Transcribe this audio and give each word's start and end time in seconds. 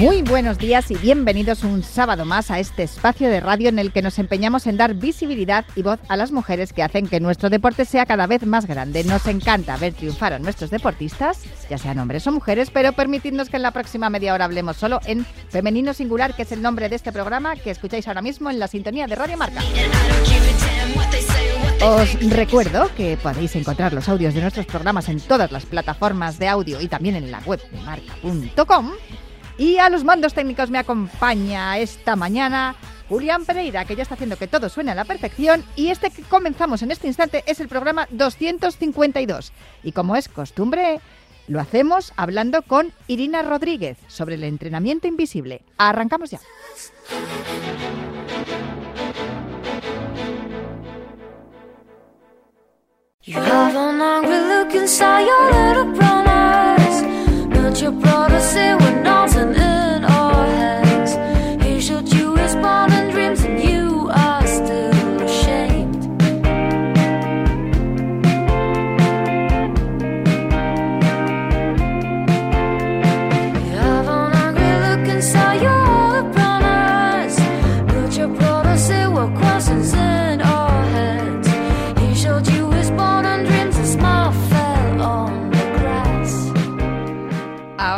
Muy 0.00 0.22
buenos 0.22 0.56
días 0.56 0.90
y 0.90 0.94
bienvenidos 0.94 1.62
un 1.62 1.82
sábado 1.82 2.24
más 2.24 2.50
a 2.50 2.58
este 2.58 2.84
espacio 2.84 3.28
de 3.28 3.38
radio 3.38 3.68
en 3.68 3.78
el 3.78 3.92
que 3.92 4.00
nos 4.00 4.18
empeñamos 4.18 4.66
en 4.66 4.78
dar 4.78 4.94
visibilidad 4.94 5.66
y 5.76 5.82
voz 5.82 6.00
a 6.08 6.16
las 6.16 6.32
mujeres 6.32 6.72
que 6.72 6.82
hacen 6.82 7.06
que 7.06 7.20
nuestro 7.20 7.50
deporte 7.50 7.84
sea 7.84 8.06
cada 8.06 8.26
vez 8.26 8.46
más 8.46 8.64
grande. 8.64 9.04
Nos 9.04 9.26
encanta 9.26 9.76
ver 9.76 9.92
triunfar 9.92 10.32
a 10.32 10.38
nuestros 10.38 10.70
deportistas, 10.70 11.42
ya 11.68 11.76
sean 11.76 11.98
hombres 11.98 12.26
o 12.26 12.32
mujeres, 12.32 12.70
pero 12.70 12.94
permitidnos 12.94 13.50
que 13.50 13.58
en 13.58 13.62
la 13.62 13.72
próxima 13.72 14.08
media 14.08 14.32
hora 14.32 14.46
hablemos 14.46 14.78
solo 14.78 15.00
en 15.04 15.26
femenino 15.50 15.92
singular, 15.92 16.34
que 16.34 16.44
es 16.44 16.52
el 16.52 16.62
nombre 16.62 16.88
de 16.88 16.96
este 16.96 17.12
programa 17.12 17.56
que 17.56 17.70
escucháis 17.70 18.08
ahora 18.08 18.22
mismo 18.22 18.48
en 18.48 18.58
la 18.58 18.68
sintonía 18.68 19.06
de 19.06 19.16
Radio 19.16 19.36
Marca. 19.36 19.60
Os 21.84 22.30
recuerdo 22.30 22.88
que 22.96 23.18
podéis 23.22 23.54
encontrar 23.54 23.92
los 23.92 24.08
audios 24.08 24.32
de 24.32 24.40
nuestros 24.40 24.64
programas 24.64 25.10
en 25.10 25.20
todas 25.20 25.52
las 25.52 25.66
plataformas 25.66 26.38
de 26.38 26.48
audio 26.48 26.80
y 26.80 26.88
también 26.88 27.16
en 27.16 27.30
la 27.30 27.40
web 27.40 27.60
de 27.70 27.80
marca.com 27.82 28.92
y 29.60 29.76
a 29.76 29.90
los 29.90 30.04
mandos 30.04 30.32
técnicos 30.32 30.70
me 30.70 30.78
acompaña 30.78 31.76
esta 31.76 32.16
mañana 32.16 32.74
Julián 33.10 33.44
Pereira, 33.44 33.84
que 33.84 33.94
ya 33.94 34.04
está 34.04 34.14
haciendo 34.14 34.38
que 34.38 34.48
todo 34.48 34.70
suene 34.70 34.92
a 34.92 34.94
la 34.94 35.04
perfección. 35.04 35.62
Y 35.76 35.90
este 35.90 36.10
que 36.10 36.22
comenzamos 36.22 36.80
en 36.80 36.90
este 36.90 37.08
instante 37.08 37.44
es 37.46 37.60
el 37.60 37.68
programa 37.68 38.08
252. 38.10 39.52
Y 39.82 39.92
como 39.92 40.16
es 40.16 40.30
costumbre, 40.30 41.00
lo 41.46 41.60
hacemos 41.60 42.14
hablando 42.16 42.62
con 42.62 42.90
Irina 43.06 43.42
Rodríguez 43.42 43.98
sobre 44.08 44.36
el 44.36 44.44
entrenamiento 44.44 45.08
invisible. 45.08 45.60
Arrancamos 45.76 46.30
ya. 46.30 46.40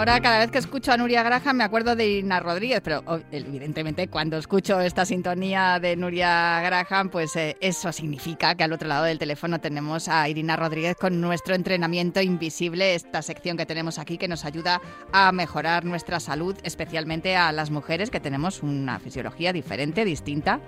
Ahora 0.03 0.19
cada 0.19 0.41
vez 0.41 0.51
que 0.51 0.59
escucho 0.59 0.91
a 0.91 0.97
Nuria 0.97 1.23
Graham 1.23 1.59
me 1.59 1.63
acuerdo 1.63 1.95
de 1.95 2.05
Irina 2.05 2.41
Rodríguez, 2.41 2.81
pero 2.83 3.05
oh, 3.07 3.21
evidentemente 3.31 4.09
cuando 4.09 4.37
escucho 4.37 4.81
esta 4.81 5.07
sintonía 5.07 5.79
de 5.79 5.95
Nuria 5.95 6.61
Graham, 6.61 7.09
pues 7.09 7.37
eh, 7.37 7.57
eso 7.61 7.93
significa 7.93 8.57
que 8.57 8.65
al 8.65 8.73
otro 8.73 8.89
lado 8.89 9.05
del 9.05 9.21
teléfono 9.21 9.61
tenemos 9.61 10.09
a 10.09 10.29
Irina 10.29 10.57
Rodríguez 10.57 10.97
con 10.97 11.21
nuestro 11.21 11.55
entrenamiento 11.55 12.21
invisible, 12.21 12.97
esta 12.97 13.23
sección 13.23 13.57
que 13.57 13.65
tenemos 13.65 14.01
aquí 14.01 14.19
que 14.19 14.27
nos 14.27 14.45
ayuda 14.45 14.81
a 15.13 15.31
mejorar 15.31 15.85
nuestra 15.85 16.19
salud, 16.19 16.57
especialmente 16.65 17.37
a 17.37 17.53
las 17.53 17.71
mujeres 17.71 18.11
que 18.11 18.19
tenemos 18.19 18.65
una 18.65 18.99
fisiología 18.99 19.53
diferente, 19.53 20.05
distinta 20.05 20.59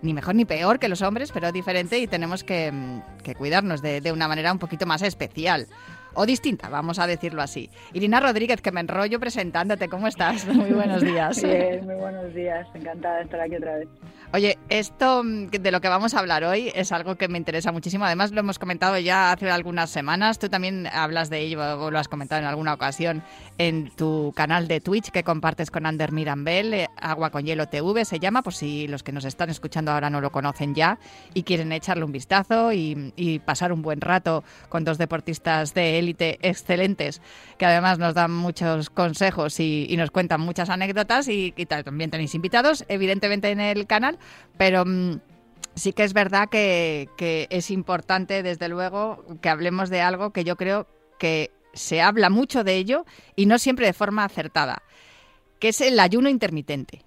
ni 0.00 0.14
mejor 0.14 0.34
ni 0.34 0.46
peor 0.46 0.78
que 0.78 0.88
los 0.88 1.02
hombres, 1.02 1.30
pero 1.30 1.52
diferente 1.52 1.98
y 1.98 2.06
tenemos 2.06 2.42
que, 2.42 2.72
mm, 2.72 3.32
cuidarnos 3.36 3.82
de, 3.82 4.00
de, 4.00 4.12
una 4.12 4.28
manera 4.28 4.50
un 4.50 4.58
poquito 4.58 4.86
más 4.86 5.02
especial 5.02 5.66
o 6.18 6.26
distinta, 6.26 6.68
vamos 6.68 6.98
a 6.98 7.06
decirlo 7.06 7.42
así. 7.42 7.70
Irina 7.92 8.18
Rodríguez, 8.18 8.60
que 8.60 8.72
me 8.72 8.80
enrollo 8.80 9.20
presentándote, 9.20 9.88
¿cómo 9.88 10.08
estás? 10.08 10.44
Muy 10.52 10.72
buenos 10.72 11.00
días. 11.00 11.40
Bien, 11.40 11.86
muy 11.86 11.94
buenos 11.94 12.34
días, 12.34 12.66
encantada 12.74 13.18
de 13.18 13.22
estar 13.22 13.40
aquí 13.40 13.54
otra 13.54 13.76
vez. 13.76 13.88
Oye, 14.30 14.58
esto 14.68 15.24
mm, 15.24 15.46
de 15.46 15.70
lo 15.70 15.80
que 15.80 15.88
vamos 15.88 16.12
a 16.12 16.18
hablar 16.18 16.44
hoy 16.44 16.70
es 16.74 16.92
algo 16.92 17.16
que 17.16 17.28
me 17.28 17.38
interesa 17.38 17.72
muchísimo. 17.72 18.04
Además, 18.04 18.30
lo 18.30 18.40
hemos 18.40 18.58
comentado 18.58 18.98
ya 18.98 19.32
hace 19.32 19.50
algunas 19.50 19.88
semanas. 19.88 20.38
Tú 20.38 20.50
también 20.50 20.86
hablas 20.86 21.30
de 21.30 21.40
ello 21.40 21.60
o 21.80 21.90
lo 21.90 21.98
has 21.98 22.08
comentado 22.08 22.42
en 22.42 22.46
alguna 22.46 22.74
ocasión 22.74 23.22
en 23.56 23.90
tu 23.96 24.34
canal 24.36 24.68
de 24.68 24.82
Twitch 24.82 25.10
que 25.10 25.24
compartes 25.24 25.70
con 25.70 25.86
Ander 25.86 26.12
Mirambel, 26.12 26.74
eh, 26.74 26.88
Agua 26.96 27.30
con 27.30 27.46
Hielo 27.46 27.68
TV 27.68 28.04
se 28.04 28.18
llama, 28.18 28.42
por 28.42 28.52
si 28.52 28.86
los 28.86 29.02
que 29.02 29.12
nos 29.12 29.24
están 29.24 29.48
escuchando 29.48 29.92
ahora 29.92 30.10
no 30.10 30.20
lo 30.20 30.30
conocen 30.30 30.74
ya 30.74 30.98
y 31.32 31.44
quieren 31.44 31.72
echarle 31.72 32.04
un 32.04 32.12
vistazo 32.12 32.72
y, 32.72 33.12
pasar 33.44 33.72
un 33.72 33.82
buen 33.82 34.00
rato 34.00 34.44
con 34.68 34.84
dos 34.84 34.98
deportistas 34.98 35.72
de 35.72 35.98
élite 35.98 36.38
excelentes 36.42 37.22
que 37.56 37.66
además 37.66 37.98
nos 37.98 38.14
dan 38.14 38.32
muchos 38.32 38.90
consejos 38.90 39.58
y, 39.60 39.86
y 39.88 39.96
nos 39.96 40.10
cuentan 40.10 40.40
muchas 40.40 40.70
anécdotas 40.70 41.28
y, 41.28 41.54
y, 41.56 41.66
también 41.66 42.10
tenéis 42.10 42.34
invitados, 42.34 42.84
evidentemente, 42.88 43.50
en 43.50 43.60
el 43.60 43.86
canal, 43.86 44.17
pero... 44.56 44.84
Mmm, 44.84 45.20
sí 45.78 45.92
que 45.92 46.02
es 46.02 46.12
verdad 46.12 46.48
que, 46.50 47.08
es 47.50 47.70
importante, 47.70 48.42
desde 48.42 48.68
luego, 48.68 49.24
que 49.40 49.48
hablemos 49.48 49.88
de 49.88 50.00
algo 50.00 50.32
que 50.32 50.44
yo 50.44 50.56
creo 50.56 50.86
que 51.18 51.50
se 51.72 52.00
habla 52.00 52.30
mucho 52.30 52.64
de 52.64 52.76
ello 52.76 53.04
y 53.36 53.46
no 53.46 53.58
siempre 53.58 53.86
de 53.86 53.92
forma 53.92 54.24
acertada, 54.24 54.82
que 55.60 55.68
es 55.68 55.80
el 55.80 55.98
ayuno 56.00 56.28
intermitente. 56.28 57.02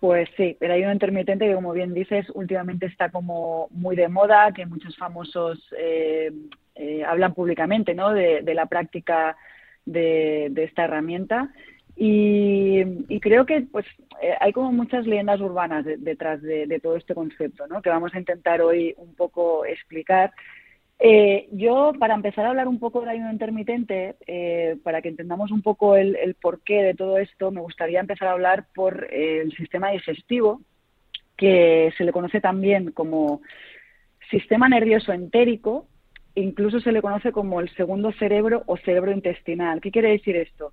Pues 0.00 0.28
sí, 0.36 0.56
el 0.60 0.70
ayuno 0.70 0.92
intermitente, 0.92 1.46
que 1.46 1.54
como 1.54 1.72
bien 1.72 1.94
dices, 1.94 2.26
últimamente 2.34 2.86
está 2.86 3.10
como 3.10 3.68
muy 3.70 3.96
de 3.96 4.08
moda, 4.08 4.52
que 4.52 4.66
muchos 4.66 4.96
famosos 4.96 5.58
eh, 5.78 6.30
eh, 6.74 7.04
hablan 7.04 7.32
públicamente 7.32 7.94
¿no? 7.94 8.12
de, 8.12 8.42
la 8.54 8.66
práctica 8.66 9.36
de 9.86 10.52
esta 10.56 10.84
herramienta. 10.84 11.50
Y, 11.96 13.20
creo 13.20 13.46
que 13.46 13.62
pues 13.62 13.86
eh, 14.20 14.34
hay 14.40 14.52
como 14.52 14.72
muchas 14.72 15.06
leyendas 15.06 15.40
urbanas 15.40 15.84
de, 15.84 15.96
detrás 15.96 16.42
de, 16.42 16.80
todo 16.82 16.96
este 16.96 17.14
concepto, 17.14 17.66
¿no? 17.66 17.80
Que 17.82 17.90
vamos 17.90 18.14
a 18.14 18.18
intentar 18.18 18.60
hoy 18.60 18.94
un 18.96 19.14
poco 19.14 19.64
explicar. 19.64 20.32
Eh, 20.98 21.48
yo, 21.52 21.92
para 21.98 22.14
empezar 22.14 22.46
a 22.46 22.50
hablar 22.50 22.68
un 22.68 22.78
poco 22.78 23.00
del 23.00 23.10
ayuno 23.10 23.32
intermitente, 23.32 24.16
eh, 24.26 24.76
para 24.82 25.02
que 25.02 25.08
entendamos 25.08 25.50
un 25.50 25.62
poco 25.62 25.96
el, 25.96 26.16
el, 26.16 26.34
porqué 26.34 26.82
de 26.82 26.94
todo 26.94 27.18
esto, 27.18 27.50
me 27.50 27.60
gustaría 27.60 28.00
empezar 28.00 28.28
a 28.28 28.32
hablar 28.32 28.66
por 28.74 29.12
el 29.12 29.52
sistema 29.52 29.90
digestivo, 29.90 30.60
que 31.36 31.92
se 31.96 32.04
le 32.04 32.12
conoce 32.12 32.40
también 32.40 32.92
como 32.92 33.40
sistema 34.30 34.68
nervioso 34.68 35.12
entérico, 35.12 35.86
incluso 36.34 36.80
se 36.80 36.92
le 36.92 37.02
conoce 37.02 37.32
como 37.32 37.60
el 37.60 37.68
segundo 37.76 38.12
cerebro 38.12 38.62
o 38.66 38.76
cerebro 38.76 39.12
intestinal. 39.12 39.80
¿Qué 39.80 39.90
quiere 39.90 40.10
decir 40.10 40.36
esto? 40.36 40.72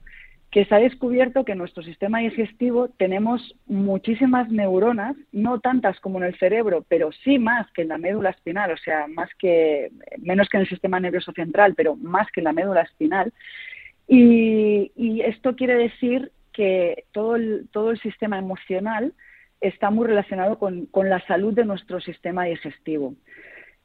Que 0.51 0.65
se 0.65 0.75
ha 0.75 0.79
descubierto 0.79 1.45
que 1.45 1.53
en 1.53 1.59
nuestro 1.59 1.81
sistema 1.81 2.19
digestivo 2.19 2.89
tenemos 2.89 3.55
muchísimas 3.67 4.49
neuronas, 4.49 5.15
no 5.31 5.61
tantas 5.61 5.97
como 6.01 6.17
en 6.19 6.25
el 6.25 6.37
cerebro, 6.37 6.85
pero 6.89 7.11
sí 7.23 7.39
más 7.39 7.71
que 7.71 7.83
en 7.83 7.87
la 7.87 7.97
médula 7.97 8.31
espinal, 8.31 8.71
o 8.71 8.77
sea, 8.77 9.07
más 9.07 9.29
que 9.39 9.91
menos 10.17 10.49
que 10.49 10.57
en 10.57 10.63
el 10.63 10.69
sistema 10.69 10.99
nervioso 10.99 11.31
central, 11.31 11.73
pero 11.75 11.95
más 11.95 12.29
que 12.31 12.41
en 12.41 12.45
la 12.45 12.53
médula 12.53 12.81
espinal. 12.81 13.31
Y, 14.09 14.91
y 14.97 15.21
esto 15.21 15.55
quiere 15.55 15.75
decir 15.75 16.33
que 16.51 17.05
todo 17.13 17.37
el, 17.37 17.69
todo 17.71 17.91
el 17.91 17.99
sistema 18.01 18.37
emocional 18.37 19.13
está 19.61 19.89
muy 19.89 20.05
relacionado 20.05 20.59
con, 20.59 20.87
con 20.87 21.09
la 21.09 21.25
salud 21.27 21.53
de 21.53 21.63
nuestro 21.63 22.01
sistema 22.01 22.43
digestivo. 22.43 23.15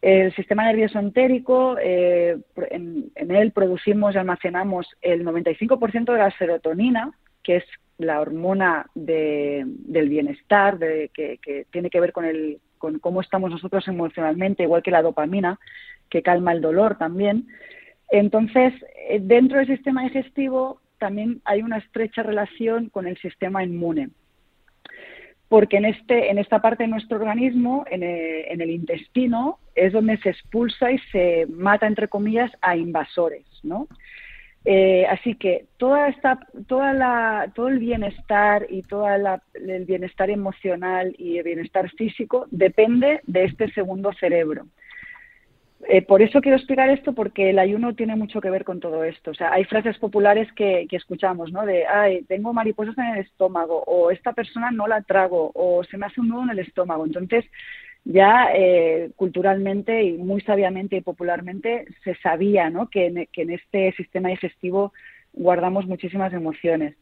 El 0.02 0.34
sistema 0.34 0.64
nervioso 0.64 0.98
entérico, 0.98 1.76
eh, 1.80 2.36
en, 2.70 3.10
él 3.16 3.52
producimos 3.52 4.14
y 4.14 4.18
almacenamos 4.18 4.86
el 5.00 5.24
95% 5.24 6.12
de 6.12 6.18
la 6.18 6.30
serotonina, 6.32 7.12
que 7.42 7.56
es 7.56 7.64
la 7.98 8.20
hormona 8.20 8.86
de, 8.94 9.64
del 9.66 10.08
bienestar, 10.08 10.78
de, 10.78 11.10
que, 11.14 11.38
que, 11.38 11.66
tiene 11.70 11.88
que 11.88 12.00
ver 12.00 12.12
con, 12.12 12.24
el, 12.24 12.60
con 12.78 12.98
cómo 12.98 13.20
estamos 13.20 13.50
nosotros 13.50 13.88
emocionalmente, 13.88 14.64
igual 14.64 14.82
que 14.82 14.90
la 14.90 15.02
dopamina, 15.02 15.58
que 16.10 16.22
calma 16.22 16.52
el 16.52 16.60
dolor 16.60 16.98
también. 16.98 17.46
Entonces, 18.10 18.74
eh, 19.08 19.18
dentro 19.20 19.58
del 19.58 19.66
sistema 19.66 20.04
digestivo 20.04 20.80
también 20.98 21.40
hay 21.44 21.62
una 21.62 21.78
estrecha 21.78 22.22
relación 22.22 22.90
con 22.90 23.06
el 23.06 23.16
sistema 23.18 23.64
inmune 23.64 24.10
porque 25.48 25.76
en, 25.76 25.84
este, 25.84 26.30
en 26.30 26.38
esta 26.38 26.60
parte 26.60 26.84
de 26.84 26.88
nuestro 26.88 27.18
organismo, 27.18 27.84
en 27.90 28.02
el, 28.02 28.44
en 28.48 28.60
el, 28.60 28.70
intestino, 28.70 29.58
es 29.74 29.92
donde 29.92 30.18
se 30.18 30.30
expulsa 30.30 30.90
y 30.90 30.98
se 31.10 31.46
mata, 31.48 31.86
entre 31.86 32.08
comillas, 32.08 32.50
a 32.60 32.76
invasores, 32.76 33.44
¿no? 33.62 33.86
Eh, 34.68 35.06
así 35.06 35.36
que 35.36 35.66
toda 35.76 36.08
esta, 36.08 36.40
toda 36.66 36.92
la, 36.92 37.52
todo 37.54 37.68
el 37.68 37.78
bienestar 37.78 38.66
y 38.68 38.82
todo 38.82 39.06
el 39.08 39.84
bienestar 39.84 40.28
emocional 40.28 41.14
y 41.18 41.38
el 41.38 41.44
bienestar 41.44 41.88
físico 41.90 42.48
depende 42.50 43.20
de 43.28 43.44
este 43.44 43.70
segundo 43.70 44.12
cerebro. 44.14 44.66
Eh, 45.88 46.02
por 46.02 46.20
eso 46.20 46.40
quiero 46.40 46.56
explicar 46.56 46.90
esto, 46.90 47.12
porque 47.12 47.50
el 47.50 47.58
ayuno 47.60 47.94
tiene 47.94 48.16
mucho 48.16 48.40
que 48.40 48.50
ver 48.50 48.64
con 48.64 48.80
todo 48.80 49.04
esto. 49.04 49.30
O 49.30 49.34
sea, 49.34 49.52
hay 49.52 49.64
frases 49.64 49.96
populares 49.98 50.50
que, 50.52 50.86
que 50.88 50.96
escuchamos, 50.96 51.52
¿no? 51.52 51.64
De, 51.64 51.86
ay, 51.86 52.22
tengo 52.24 52.52
mariposas 52.52 52.98
en 52.98 53.04
el 53.04 53.18
estómago, 53.20 53.84
o 53.86 54.10
esta 54.10 54.32
persona 54.32 54.70
no 54.72 54.88
la 54.88 55.02
trago, 55.02 55.52
o 55.54 55.84
se 55.84 55.96
me 55.96 56.06
hace 56.06 56.20
un 56.20 56.28
nudo 56.28 56.42
en 56.42 56.50
el 56.50 56.58
estómago. 56.58 57.06
Entonces, 57.06 57.44
ya 58.04 58.48
eh, 58.54 59.10
culturalmente 59.16 60.02
y 60.02 60.12
muy 60.18 60.40
sabiamente 60.40 60.96
y 60.96 61.00
popularmente 61.02 61.86
se 62.04 62.14
sabía 62.16 62.70
¿no? 62.70 62.88
que, 62.88 63.06
en, 63.06 63.26
que 63.32 63.42
en 63.42 63.50
este 63.50 63.92
sistema 63.92 64.28
digestivo 64.28 64.92
guardamos 65.32 65.86
muchísimas 65.86 66.32
emociones. 66.32 66.96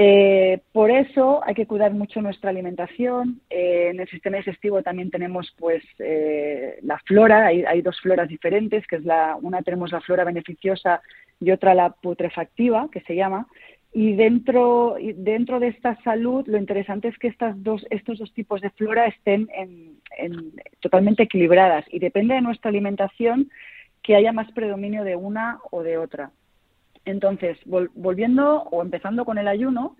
Eh, 0.00 0.60
por 0.70 0.92
eso 0.92 1.40
hay 1.44 1.56
que 1.56 1.66
cuidar 1.66 1.92
mucho 1.92 2.22
nuestra 2.22 2.50
alimentación. 2.50 3.40
Eh, 3.50 3.88
en 3.90 3.98
el 3.98 4.08
sistema 4.08 4.36
digestivo 4.36 4.80
también 4.80 5.10
tenemos 5.10 5.52
pues 5.58 5.82
eh, 5.98 6.78
la 6.82 7.00
flora, 7.00 7.46
hay, 7.46 7.64
hay, 7.64 7.82
dos 7.82 8.00
floras 8.00 8.28
diferentes, 8.28 8.86
que 8.86 8.94
es 8.94 9.04
la, 9.04 9.36
una 9.42 9.60
tenemos 9.62 9.90
la 9.90 10.00
flora 10.00 10.22
beneficiosa 10.22 11.02
y 11.40 11.50
otra 11.50 11.74
la 11.74 11.90
putrefactiva, 11.90 12.88
que 12.92 13.00
se 13.00 13.16
llama. 13.16 13.48
Y 13.92 14.14
dentro, 14.14 14.94
dentro 15.16 15.58
de 15.58 15.66
esta 15.66 16.00
salud, 16.04 16.46
lo 16.46 16.58
interesante 16.58 17.08
es 17.08 17.18
que 17.18 17.26
estas 17.26 17.60
dos, 17.64 17.84
estos 17.90 18.20
dos 18.20 18.32
tipos 18.32 18.60
de 18.60 18.70
flora 18.70 19.08
estén 19.08 19.48
en, 19.52 19.96
en, 20.16 20.52
totalmente 20.78 21.24
equilibradas 21.24 21.84
y 21.90 21.98
depende 21.98 22.34
de 22.34 22.42
nuestra 22.42 22.68
alimentación 22.68 23.50
que 24.04 24.14
haya 24.14 24.32
más 24.32 24.48
predominio 24.52 25.02
de 25.02 25.16
una 25.16 25.58
o 25.72 25.82
de 25.82 25.98
otra. 25.98 26.30
Entonces, 27.08 27.56
vol 27.64 27.90
volviendo 27.94 28.62
o 28.64 28.82
empezando 28.82 29.24
con 29.24 29.38
el 29.38 29.48
ayuno, 29.48 29.96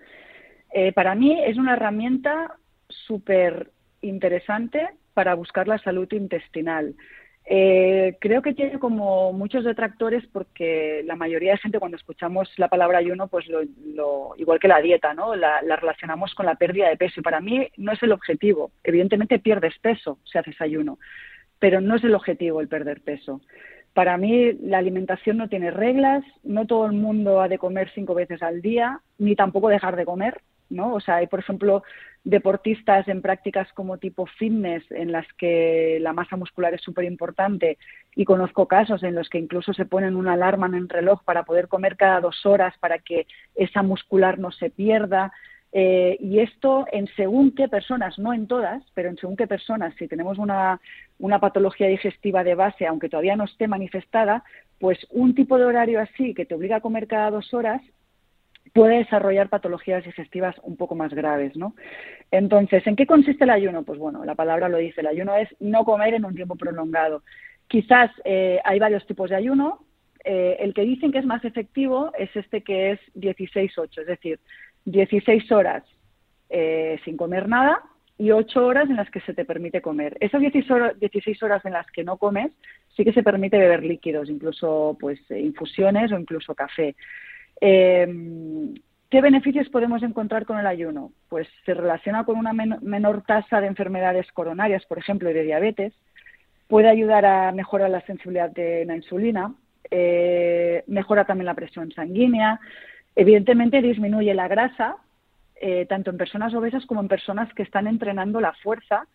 eh, 0.73 0.93
para 0.93 1.15
mí 1.15 1.41
es 1.43 1.57
una 1.57 1.73
herramienta 1.73 2.57
súper 2.89 3.71
interesante 4.03 4.89
para 5.15 5.35
buscar 5.35 5.67
la 5.67 5.79
salud 5.79 6.11
intestinal. 6.13 6.95
Eh, 7.51 8.19
creo 8.21 8.43
que 8.43 8.53
tiene 8.53 8.79
como 8.79 9.33
muchos 9.33 9.65
detractores 9.65 10.23
porque 10.31 11.03
la 11.07 11.17
mayoría 11.17 11.53
de 11.53 11.59
gente 11.59 11.79
cuando 11.79 11.97
escuchamos 11.97 12.53
la 12.59 12.69
palabra 12.69 12.99
ayuno, 12.99 13.27
pues 13.29 13.49
lo, 13.49 13.61
lo 13.87 14.35
igual 14.37 14.61
que 14.61 14.69
la 14.69 14.83
dieta, 14.83 15.15
¿no? 15.15 15.35
La, 15.35 15.63
la, 15.63 15.77
relacionamos 15.77 16.35
con 16.35 16.45
la 16.45 16.57
pérdida 16.57 16.91
de 16.91 16.99
peso 16.99 17.21
y 17.21 17.23
para 17.23 17.41
mí 17.41 17.67
no 17.79 17.93
es 17.93 18.03
el 18.03 18.13
objetivo. 18.13 18.71
Evidentemente 18.85 19.39
pierdes 19.39 19.79
peso 19.79 20.19
si 20.31 20.37
haces 20.37 20.61
ayuno, 20.61 20.99
pero 21.59 21.81
no 21.81 21.97
es 21.97 22.05
el 22.05 22.15
objetivo 22.15 22.61
el 22.61 22.69
perder 22.69 23.01
peso. 23.01 23.41
Para 23.99 24.17
mí 24.17 24.53
la 24.63 24.79
alimentación 24.79 25.39
no 25.39 25.49
tiene 25.49 25.73
reglas, 25.73 26.23
no 26.45 26.69
todo 26.69 26.87
el 26.87 26.93
mundo 26.93 27.41
ha 27.41 27.49
de 27.49 27.59
comer 27.59 27.91
cinco 27.97 28.15
veces 28.15 28.45
al 28.45 28.63
día, 28.63 29.01
ni 29.19 29.35
tampoco 29.35 29.69
dejar 29.69 29.97
de 29.97 30.05
comer, 30.05 30.41
¿no? 30.71 30.95
O 30.95 31.01
sea, 31.01 31.17
hay, 31.17 31.27
por 31.27 31.41
ejemplo, 31.41 31.83
deportistas 32.23 33.09
en 33.09 33.23
prácticas 33.23 33.67
como 33.73 33.99
tipo 33.99 34.27
fitness 34.27 34.89
en 34.91 35.11
las 35.11 35.27
que 35.33 35.99
la 36.01 36.13
masa 36.13 36.37
muscular 36.37 36.73
es 36.75 36.81
súper 36.81 37.07
importante 37.07 37.77
y 38.15 38.25
conozco 38.25 38.69
casos 38.69 39.03
en 39.03 39.17
los 39.17 39.29
que 39.29 39.39
incluso 39.39 39.75
se 39.75 39.85
ponen 39.85 40.15
una 40.15 40.35
alarma 40.35 40.69
en 40.69 40.77
el 40.77 40.89
reloj 40.89 41.25
para 41.25 41.43
poder 41.43 41.67
comer 41.67 41.97
cada 41.97 42.21
dos 42.21 42.47
horas 42.47 42.79
para 42.79 43.01
que 43.01 43.27
esa 43.57 43.83
muscular 43.83 44.39
no 44.39 44.53
se 44.53 44.71
pierda. 44.71 45.33
Eh, 45.73 46.17
y 46.21 46.41
esto 46.41 46.87
en 46.93 47.07
según 47.15 47.55
qué 47.55 47.69
personas, 47.69 48.19
no 48.19 48.33
en 48.33 48.47
todas, 48.47 48.83
pero 48.95 49.11
en 49.11 49.17
según 49.19 49.37
qué 49.37 49.47
personas, 49.47 49.95
si 49.99 50.09
tenemos 50.09 50.39
una, 50.39 50.81
una 51.19 51.39
patología 51.41 51.89
digestiva 51.89 52.43
de 52.43 52.55
base, 52.55 52.87
aunque 52.87 53.09
todavía 53.09 53.37
no 53.37 53.45
esté 53.45 53.69
manifestada, 53.69 54.45
pues 54.79 54.99
un 55.11 55.35
tipo 55.35 55.59
de 55.59 55.65
horario 55.65 56.01
así 56.01 56.35
que 56.35 56.47
te 56.47 56.55
obliga 56.55 56.77
a 56.77 56.81
comer 56.81 57.07
cada 57.07 57.31
dos 57.31 57.53
horas 57.53 57.83
puede 58.73 58.99
desarrollar 58.99 59.49
patologías 59.49 60.05
digestivas 60.05 60.57
un 60.63 60.77
poco 60.77 60.95
más 60.95 61.13
graves, 61.13 61.57
¿no? 61.57 61.75
Entonces, 62.31 62.87
¿en 62.87 62.97
qué 62.97 63.07
consiste 63.07 63.45
el 63.45 63.51
ayuno? 63.51 63.83
Pues 63.83 63.99
bueno, 63.99 64.25
la 64.25 64.35
palabra 64.35 64.69
lo 64.69 64.79
dice, 64.79 65.01
el 65.01 65.07
ayuno 65.07 65.37
es 65.37 65.49
no 65.61 65.85
comer 65.85 66.15
en 66.15 66.25
un 66.25 66.35
tiempo 66.35 66.57
prolongado. 66.57 67.23
Quizás 67.67 68.11
eh, 68.25 68.61
hay 68.65 68.79
varios 68.79 69.07
tipos 69.07 69.31
de 69.31 69.37
ayuno. 69.37 69.85
Eh, 70.25 70.57
el 70.61 70.75
que 70.75 70.83
dicen 70.83 71.13
que 71.13 71.19
es 71.19 71.25
más 71.25 71.45
efectivo 71.45 72.13
es 72.19 72.35
este 72.35 72.63
que 72.63 72.93
es 72.93 73.01
16-8, 73.15 74.01
es 74.01 74.07
decir, 74.07 74.41
16 74.85 75.51
horas 75.53 75.85
eh, 76.51 76.99
sin 77.05 77.17
comer 77.17 77.49
nada 77.49 77.83
y 78.17 78.31
8 78.33 78.67
horas 78.67 78.91
en 78.91 78.97
las 78.97 79.11
que 79.11 79.21
se 79.21 79.35
te 79.35 79.45
permite 79.45 79.81
comer. 79.81 80.17
Esas 80.21 80.41
16 80.41 80.71
horas, 80.71 81.01
16 81.01 81.43
horas 81.43 81.65
en 81.65 81.73
las 81.73 81.87
que 81.91 82.05
no 82.05 82.17
comes 82.17 82.51
sí 82.97 83.05
que 83.05 83.13
se 83.13 83.23
permite 83.23 83.59
beber 83.59 83.85
líquidos, 83.85 84.29
incluso 84.29 84.97
pues 85.01 85.21
infusiones 85.31 86.11
o 86.13 86.19
incluso 86.19 86.55
café. 86.55 86.97
Eh, 87.61 88.07
¿Qué 89.11 89.23
beneficios 89.23 89.71
podemos 89.71 90.03
encontrar 90.03 90.45
con 90.45 90.59
el 90.59 90.67
ayuno? 90.67 91.13
Pues 91.31 91.49
se 91.65 91.73
relaciona 91.73 92.25
con 92.25 92.37
una 92.37 92.53
men 92.53 92.77
menor 92.83 93.23
tasa 93.23 93.61
de 93.61 93.67
enfermedades 93.67 94.31
coronarias, 94.33 94.85
por 94.85 94.99
ejemplo, 94.99 95.31
y 95.31 95.33
de 95.33 95.45
diabetes. 95.45 95.95
Puede 96.67 96.89
ayudar 96.89 97.25
a 97.25 97.51
mejorar 97.53 97.89
la 97.89 98.03
sensibilidad 98.03 98.51
de 98.51 98.85
la 98.85 98.97
insulina. 98.97 99.55
Eh, 99.91 100.85
mejora 100.89 101.25
también 101.25 101.47
la 101.47 101.55
presión 101.55 101.91
sanguínea. 101.93 102.61
Evidentemente 103.19 103.83
disminuye 103.83 104.33
la 104.33 104.47
grasa, 104.47 104.97
eh, 105.61 105.87
tanto 105.87 106.11
en 106.11 106.17
personas 106.17 106.55
obesas 106.55 106.87
como 106.87 107.01
en 107.01 107.09
personas 107.09 107.53
que 107.53 107.65
están 107.65 107.89
entrenando 107.89 108.41
la 108.41 108.53
fuerza 108.63 109.09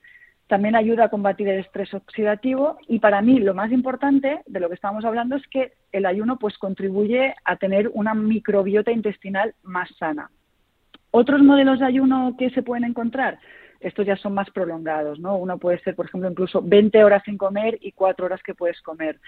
también 0.48 0.76
ayuda 0.76 1.06
a 1.06 1.10
combatir 1.10 1.48
el 1.48 1.62
estrés 1.62 1.94
oxidativo 1.94 2.78
y 2.88 3.00
para 3.00 3.22
mí 3.22 3.40
lo 3.40 3.54
más 3.54 3.72
importante 3.72 4.42
de 4.46 4.60
lo 4.60 4.68
que 4.68 4.76
estamos 4.76 5.06
hablando 5.06 5.38
es 5.38 5.48
que 5.48 5.72
el 5.94 6.06
ayuno 6.06 6.38
pues 6.38 6.58
contribuye 6.58 7.34
a 7.46 7.56
tener 7.56 7.90
una 7.94 8.14
microbiota 8.14 8.92
intestinal 8.92 9.56
más 9.64 9.90
sana. 9.98 10.30
Otros 11.12 11.42
modelos 11.42 11.80
de 11.80 11.86
ayuno 11.86 12.36
que 12.38 12.50
se 12.50 12.62
pueden 12.62 12.84
encontrar, 12.84 13.40
estos 13.80 14.06
ya 14.06 14.18
son 14.18 14.34
más 14.34 14.50
prolongados, 14.50 15.18
¿no? 15.18 15.38
Uno 15.38 15.58
puede 15.58 15.80
ser, 15.80 15.96
por 15.96 16.08
ejemplo, 16.08 16.30
incluso 16.30 16.62
20 16.62 17.04
horas 17.04 17.24
sin 17.24 17.38
comer 17.38 17.78
y 17.82 17.94
4 17.94 18.26
horas 18.26 18.44
que 18.44 18.54
puedes 18.54 18.82
comer. 18.82 19.20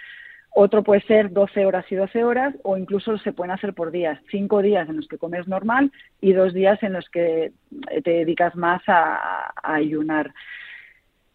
Otro 0.57 0.83
puede 0.83 1.01
ser 1.01 1.33
12 1.33 1.65
horas 1.65 1.85
y 1.91 1.95
12 1.95 2.23
horas 2.23 2.55
o 2.63 2.77
incluso 2.77 3.17
se 3.17 3.33
pueden 3.33 3.51
hacer 3.51 3.73
por 3.73 3.91
días. 3.91 4.17
Cinco 4.31 4.61
días 4.61 4.87
en 4.87 4.95
los 4.95 5.07
que 5.09 5.17
comes 5.17 5.49
normal 5.49 5.91
y 6.21 6.31
dos 6.31 6.53
días 6.53 6.81
en 6.81 6.93
los 6.93 7.09
que 7.09 7.51
te 8.05 8.09
dedicas 8.09 8.55
más 8.55 8.81
a, 8.87 9.51
a 9.61 9.73
ayunar. 9.73 10.33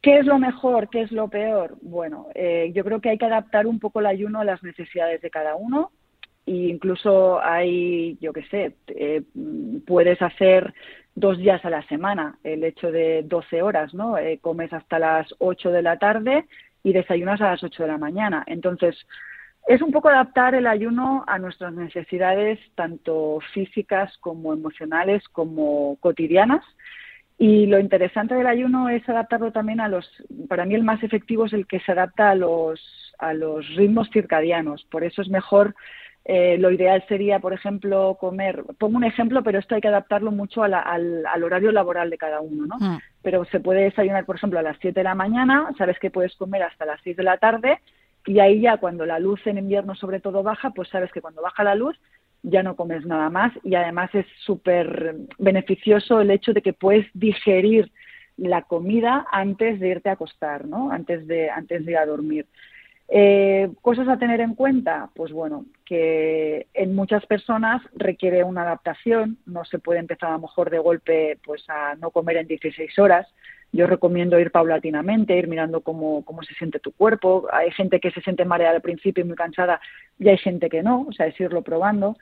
¿Qué 0.00 0.20
es 0.20 0.24
lo 0.24 0.38
mejor? 0.38 0.88
¿Qué 0.88 1.02
es 1.02 1.12
lo 1.12 1.28
peor? 1.28 1.76
Bueno, 1.82 2.28
eh, 2.34 2.72
yo 2.74 2.82
creo 2.82 3.02
que 3.02 3.10
hay 3.10 3.18
que 3.18 3.26
adaptar 3.26 3.66
un 3.66 3.78
poco 3.78 4.00
el 4.00 4.06
ayuno 4.06 4.40
a 4.40 4.44
las 4.46 4.62
necesidades 4.62 5.20
de 5.20 5.28
cada 5.28 5.54
uno. 5.54 5.90
E 6.46 6.52
incluso 6.52 7.42
hay, 7.42 8.16
yo 8.22 8.32
qué 8.32 8.44
sé, 8.44 8.76
eh, 8.86 9.22
puedes 9.86 10.22
hacer 10.22 10.72
dos 11.14 11.36
días 11.36 11.62
a 11.66 11.70
la 11.70 11.86
semana, 11.88 12.38
el 12.42 12.64
hecho 12.64 12.90
de 12.90 13.22
12 13.24 13.60
horas, 13.60 13.92
¿no? 13.92 14.16
Eh, 14.16 14.38
comes 14.40 14.72
hasta 14.72 14.98
las 14.98 15.34
8 15.38 15.70
de 15.70 15.82
la 15.82 15.98
tarde 15.98 16.46
y 16.82 16.92
desayunas 16.92 17.40
a 17.40 17.50
las 17.50 17.62
8 17.62 17.82
de 17.82 17.88
la 17.88 17.98
mañana. 17.98 18.44
Entonces, 18.46 18.96
es 19.66 19.82
un 19.82 19.92
poco 19.92 20.08
adaptar 20.08 20.54
el 20.54 20.66
ayuno 20.66 21.24
a 21.26 21.38
nuestras 21.38 21.72
necesidades, 21.72 22.58
tanto 22.74 23.38
físicas 23.52 24.16
como 24.18 24.52
emocionales, 24.52 25.22
como 25.28 25.96
cotidianas. 26.00 26.64
Y 27.38 27.66
lo 27.66 27.78
interesante 27.78 28.34
del 28.34 28.46
ayuno 28.46 28.88
es 28.88 29.08
adaptarlo 29.08 29.50
también 29.52 29.80
a 29.80 29.88
los, 29.88 30.06
para 30.48 30.66
mí 30.66 30.74
el 30.74 30.82
más 30.82 31.02
efectivo 31.02 31.46
es 31.46 31.52
el 31.52 31.66
que 31.66 31.80
se 31.80 31.92
adapta 31.92 32.30
a 32.30 32.34
los, 32.34 33.14
a 33.18 33.32
los 33.32 33.66
ritmos 33.76 34.10
circadianos. 34.12 34.84
Por 34.90 35.04
eso 35.04 35.22
es 35.22 35.28
mejor, 35.28 35.74
eh, 36.24 36.58
lo 36.58 36.70
ideal 36.70 37.04
sería, 37.08 37.38
por 37.40 37.52
ejemplo, 37.52 38.16
comer, 38.20 38.64
pongo 38.78 38.96
un 38.96 39.04
ejemplo, 39.04 39.42
pero 39.42 39.58
esto 39.58 39.74
hay 39.74 39.80
que 39.80 39.88
adaptarlo 39.88 40.30
mucho 40.30 40.62
a 40.62 40.68
la, 40.68 40.80
al, 40.80 41.24
al, 41.26 41.42
horario 41.42 41.72
laboral 41.72 42.10
de 42.10 42.18
cada 42.18 42.40
uno, 42.40 42.66
¿no? 42.66 42.76
Mm. 42.78 42.98
Pero 43.22 43.44
se 43.46 43.60
puede 43.60 43.84
desayunar, 43.84 44.26
por 44.26 44.36
ejemplo, 44.36 44.58
a 44.58 44.62
las 44.62 44.76
7 44.80 45.00
de 45.00 45.04
la 45.04 45.14
mañana, 45.14 45.72
sabes 45.78 45.98
que 45.98 46.10
puedes 46.10 46.36
comer 46.36 46.62
hasta 46.62 46.84
las 46.84 47.00
6 47.02 47.16
de 47.16 47.22
la 47.22 47.38
tarde 47.38 47.80
y 48.26 48.38
ahí 48.38 48.60
ya 48.60 48.76
cuando 48.76 49.06
la 49.06 49.18
luz 49.18 49.40
en 49.46 49.58
invierno 49.58 49.94
sobre 49.94 50.20
todo 50.20 50.42
baja, 50.42 50.70
pues 50.70 50.88
sabes 50.88 51.10
que 51.12 51.22
cuando 51.22 51.42
baja 51.42 51.64
la 51.64 51.74
luz 51.74 51.98
ya 52.42 52.62
no 52.62 52.76
comes 52.76 53.04
nada 53.06 53.30
más 53.30 53.52
y 53.64 53.74
además 53.74 54.10
es 54.14 54.26
súper 54.44 55.16
beneficioso 55.38 56.20
el 56.20 56.30
hecho 56.30 56.52
de 56.52 56.62
que 56.62 56.72
puedes 56.72 57.06
digerir 57.14 57.90
la 58.36 58.62
comida 58.62 59.26
antes 59.30 59.80
de 59.80 59.88
irte 59.88 60.08
a 60.08 60.12
acostar, 60.12 60.66
¿no? 60.66 60.90
Antes 60.90 61.26
de, 61.26 61.50
antes 61.50 61.84
de 61.84 61.92
ir 61.92 61.98
a 61.98 62.06
dormir. 62.06 62.46
Eh, 63.12 63.68
cosas 63.82 64.06
a 64.06 64.18
tener 64.18 64.40
en 64.40 64.54
cuenta, 64.54 65.10
pues 65.16 65.32
bueno, 65.32 65.64
que 65.84 66.68
en 66.74 66.94
muchas 66.94 67.26
personas 67.26 67.82
requiere 67.96 68.44
una 68.44 68.62
adaptación, 68.62 69.36
no 69.46 69.64
se 69.64 69.80
puede 69.80 69.98
empezar 69.98 70.28
a 70.30 70.34
lo 70.34 70.42
mejor 70.42 70.70
de 70.70 70.78
golpe 70.78 71.36
pues 71.44 71.68
a 71.68 71.96
no 71.96 72.12
comer 72.12 72.36
en 72.36 72.46
16 72.46 72.96
horas. 73.00 73.26
Yo 73.72 73.88
recomiendo 73.88 74.38
ir 74.38 74.52
paulatinamente, 74.52 75.36
ir 75.36 75.48
mirando 75.48 75.80
cómo, 75.80 76.24
cómo 76.24 76.44
se 76.44 76.54
siente 76.54 76.78
tu 76.78 76.92
cuerpo. 76.92 77.48
Hay 77.52 77.72
gente 77.72 77.98
que 77.98 78.12
se 78.12 78.20
siente 78.20 78.44
mareada 78.44 78.76
al 78.76 78.82
principio 78.82 79.24
y 79.24 79.26
muy 79.26 79.36
cansada 79.36 79.80
y 80.18 80.28
hay 80.28 80.38
gente 80.38 80.68
que 80.68 80.82
no, 80.82 81.06
o 81.08 81.12
sea, 81.12 81.26
es 81.26 81.40
irlo 81.40 81.62
probando. 81.62 82.16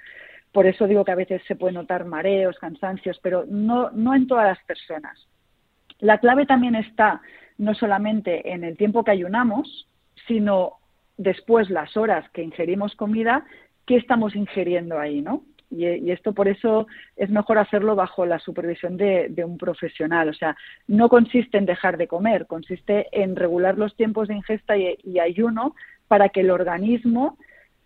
Por 0.52 0.66
eso 0.66 0.86
digo 0.86 1.04
que 1.04 1.12
a 1.12 1.16
veces 1.16 1.42
se 1.46 1.56
pueden 1.56 1.74
notar 1.74 2.06
mareos, 2.06 2.58
cansancios, 2.58 3.18
pero 3.22 3.44
no, 3.46 3.90
no 3.90 4.14
en 4.14 4.26
todas 4.26 4.46
las 4.46 4.64
personas. 4.64 5.28
La 6.00 6.18
clave 6.18 6.46
también 6.46 6.74
está 6.74 7.20
no 7.58 7.74
solamente 7.74 8.52
en 8.52 8.64
el 8.64 8.78
tiempo 8.78 9.04
que 9.04 9.10
ayunamos, 9.10 9.86
sino 10.28 10.74
después 11.16 11.68
las 11.68 11.96
horas 11.96 12.28
que 12.30 12.42
ingerimos 12.42 12.94
comida 12.94 13.44
qué 13.86 13.96
estamos 13.96 14.36
ingiriendo 14.36 14.98
ahí, 14.98 15.22
¿no? 15.22 15.42
Y, 15.70 15.86
y, 15.86 16.12
esto 16.12 16.32
por 16.32 16.48
eso 16.48 16.86
es 17.16 17.28
mejor 17.28 17.58
hacerlo 17.58 17.94
bajo 17.94 18.24
la 18.24 18.38
supervisión 18.38 18.96
de, 18.96 19.32
un 19.44 19.58
profesional. 19.58 20.28
O 20.28 20.34
sea, 20.34 20.56
no 20.86 21.08
consiste 21.08 21.58
en 21.58 21.66
dejar 21.66 21.98
de 21.98 22.08
comer, 22.08 22.46
consiste 22.46 23.08
en 23.12 23.36
regular 23.36 23.76
los 23.76 23.94
tiempos 23.96 24.28
de 24.28 24.34
ingesta 24.34 24.76
y, 24.78 24.96
y 25.02 25.18
ayuno 25.18 25.74
para 26.06 26.30
que 26.30 26.40
el 26.40 26.50
organismo 26.50 27.36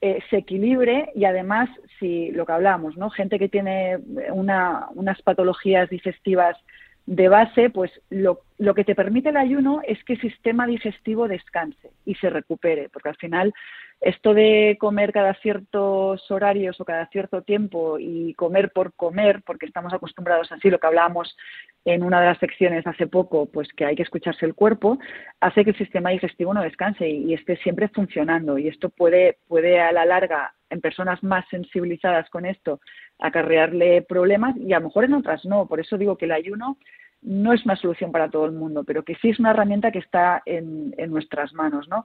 eh, 0.01 0.19
se 0.31 0.39
equilibre 0.39 1.11
y 1.15 1.25
además, 1.25 1.71
si 2.01 2.33
lo 2.33 2.45
que 2.45 2.53
hablamos, 2.53 2.97
¿no? 2.97 3.11
Gente 3.11 3.39
que 3.39 3.49
tiene 3.49 3.99
una, 4.33 4.89
unas 4.95 5.23
patologías 5.23 5.89
digestivas 5.91 6.57
de 7.06 7.28
base, 7.28 7.71
pues 7.71 7.90
lo, 8.11 8.38
que 8.75 8.85
te 8.85 8.94
permite 8.94 9.30
el 9.30 9.37
ayuno 9.37 9.80
es 9.87 10.02
que 10.04 10.14
el 10.14 10.21
sistema 10.21 10.66
digestivo 10.66 11.26
descanse 11.26 11.90
y 12.04 12.14
se 12.16 12.30
recupere, 12.30 12.88
porque 12.90 13.09
al 13.09 13.16
final 13.16 13.52
esto 14.00 14.35
de 14.35 14.76
comer 14.80 15.12
cada 15.12 15.35
ciertos 15.35 16.28
horarios 16.30 16.80
o 16.80 16.85
cada 16.85 17.06
cierto 17.06 17.42
tiempo 17.42 17.99
y 17.99 18.35
comer 18.35 18.71
por 18.73 18.92
comer, 18.94 19.42
porque 19.44 19.66
estamos 19.66 19.92
acostumbrados 19.92 20.50
así, 20.52 20.71
lo 20.71 20.78
que 20.78 20.87
hablábamos 20.87 21.37
en 21.85 22.02
una 22.02 22.21
de 22.21 22.26
las 22.26 22.38
secciones 22.38 22.87
hace 22.87 23.06
poco, 23.06 23.47
pues 23.47 23.68
que 23.73 23.85
hay 23.85 23.97
que 23.97 24.02
escucharse 24.02 24.47
el 24.47 24.54
cuerpo, 24.54 24.99
hace 25.40 25.64
que 25.64 25.71
el 25.71 25.78
sistema 25.78 26.11
digestivo 26.11 26.54
no 26.54 26.62
descanse 26.62 27.09
y, 27.09 27.30
y 27.30 27.35
esté 27.35 27.56
siempre 27.59 27.88
funcionando. 27.88 28.59
Y 28.59 28.68
esto 28.68 28.90
puede, 28.90 29.38
puede 29.49 29.80
a 29.80 29.92
la 29.92 30.04
larga, 30.04 30.54
en 30.73 30.80
personas 30.80 31.23
más 31.23 31.44
sensibilizadas 31.50 32.28
con 32.30 32.47
esto, 32.47 32.80
acarrearle 33.23 34.02
problemas 34.02 34.57
y 34.57 34.73
a 34.73 34.81
lo 34.81 34.87
mejor 34.87 35.05
en 35.05 35.14
otras 35.14 35.45
no. 35.45 35.67
Por 35.67 35.81
eso 35.81 35.97
digo 35.97 36.19
que 36.19 36.25
el 36.25 36.33
ayuno 36.33 36.76
no 37.23 37.52
es 37.52 37.64
una 37.64 37.76
solución 37.76 38.11
para 38.11 38.29
todo 38.29 38.47
el 38.47 38.52
mundo, 38.52 38.83
pero 38.85 39.05
que 39.05 39.14
sí 39.17 39.31
es 39.31 39.38
una 39.38 39.50
herramienta 39.50 39.93
que 39.93 40.00
está 40.00 40.43
en, 40.45 40.93
en 40.99 41.11
nuestras 41.11 41.52
manos, 41.52 41.88
¿no? 41.88 42.05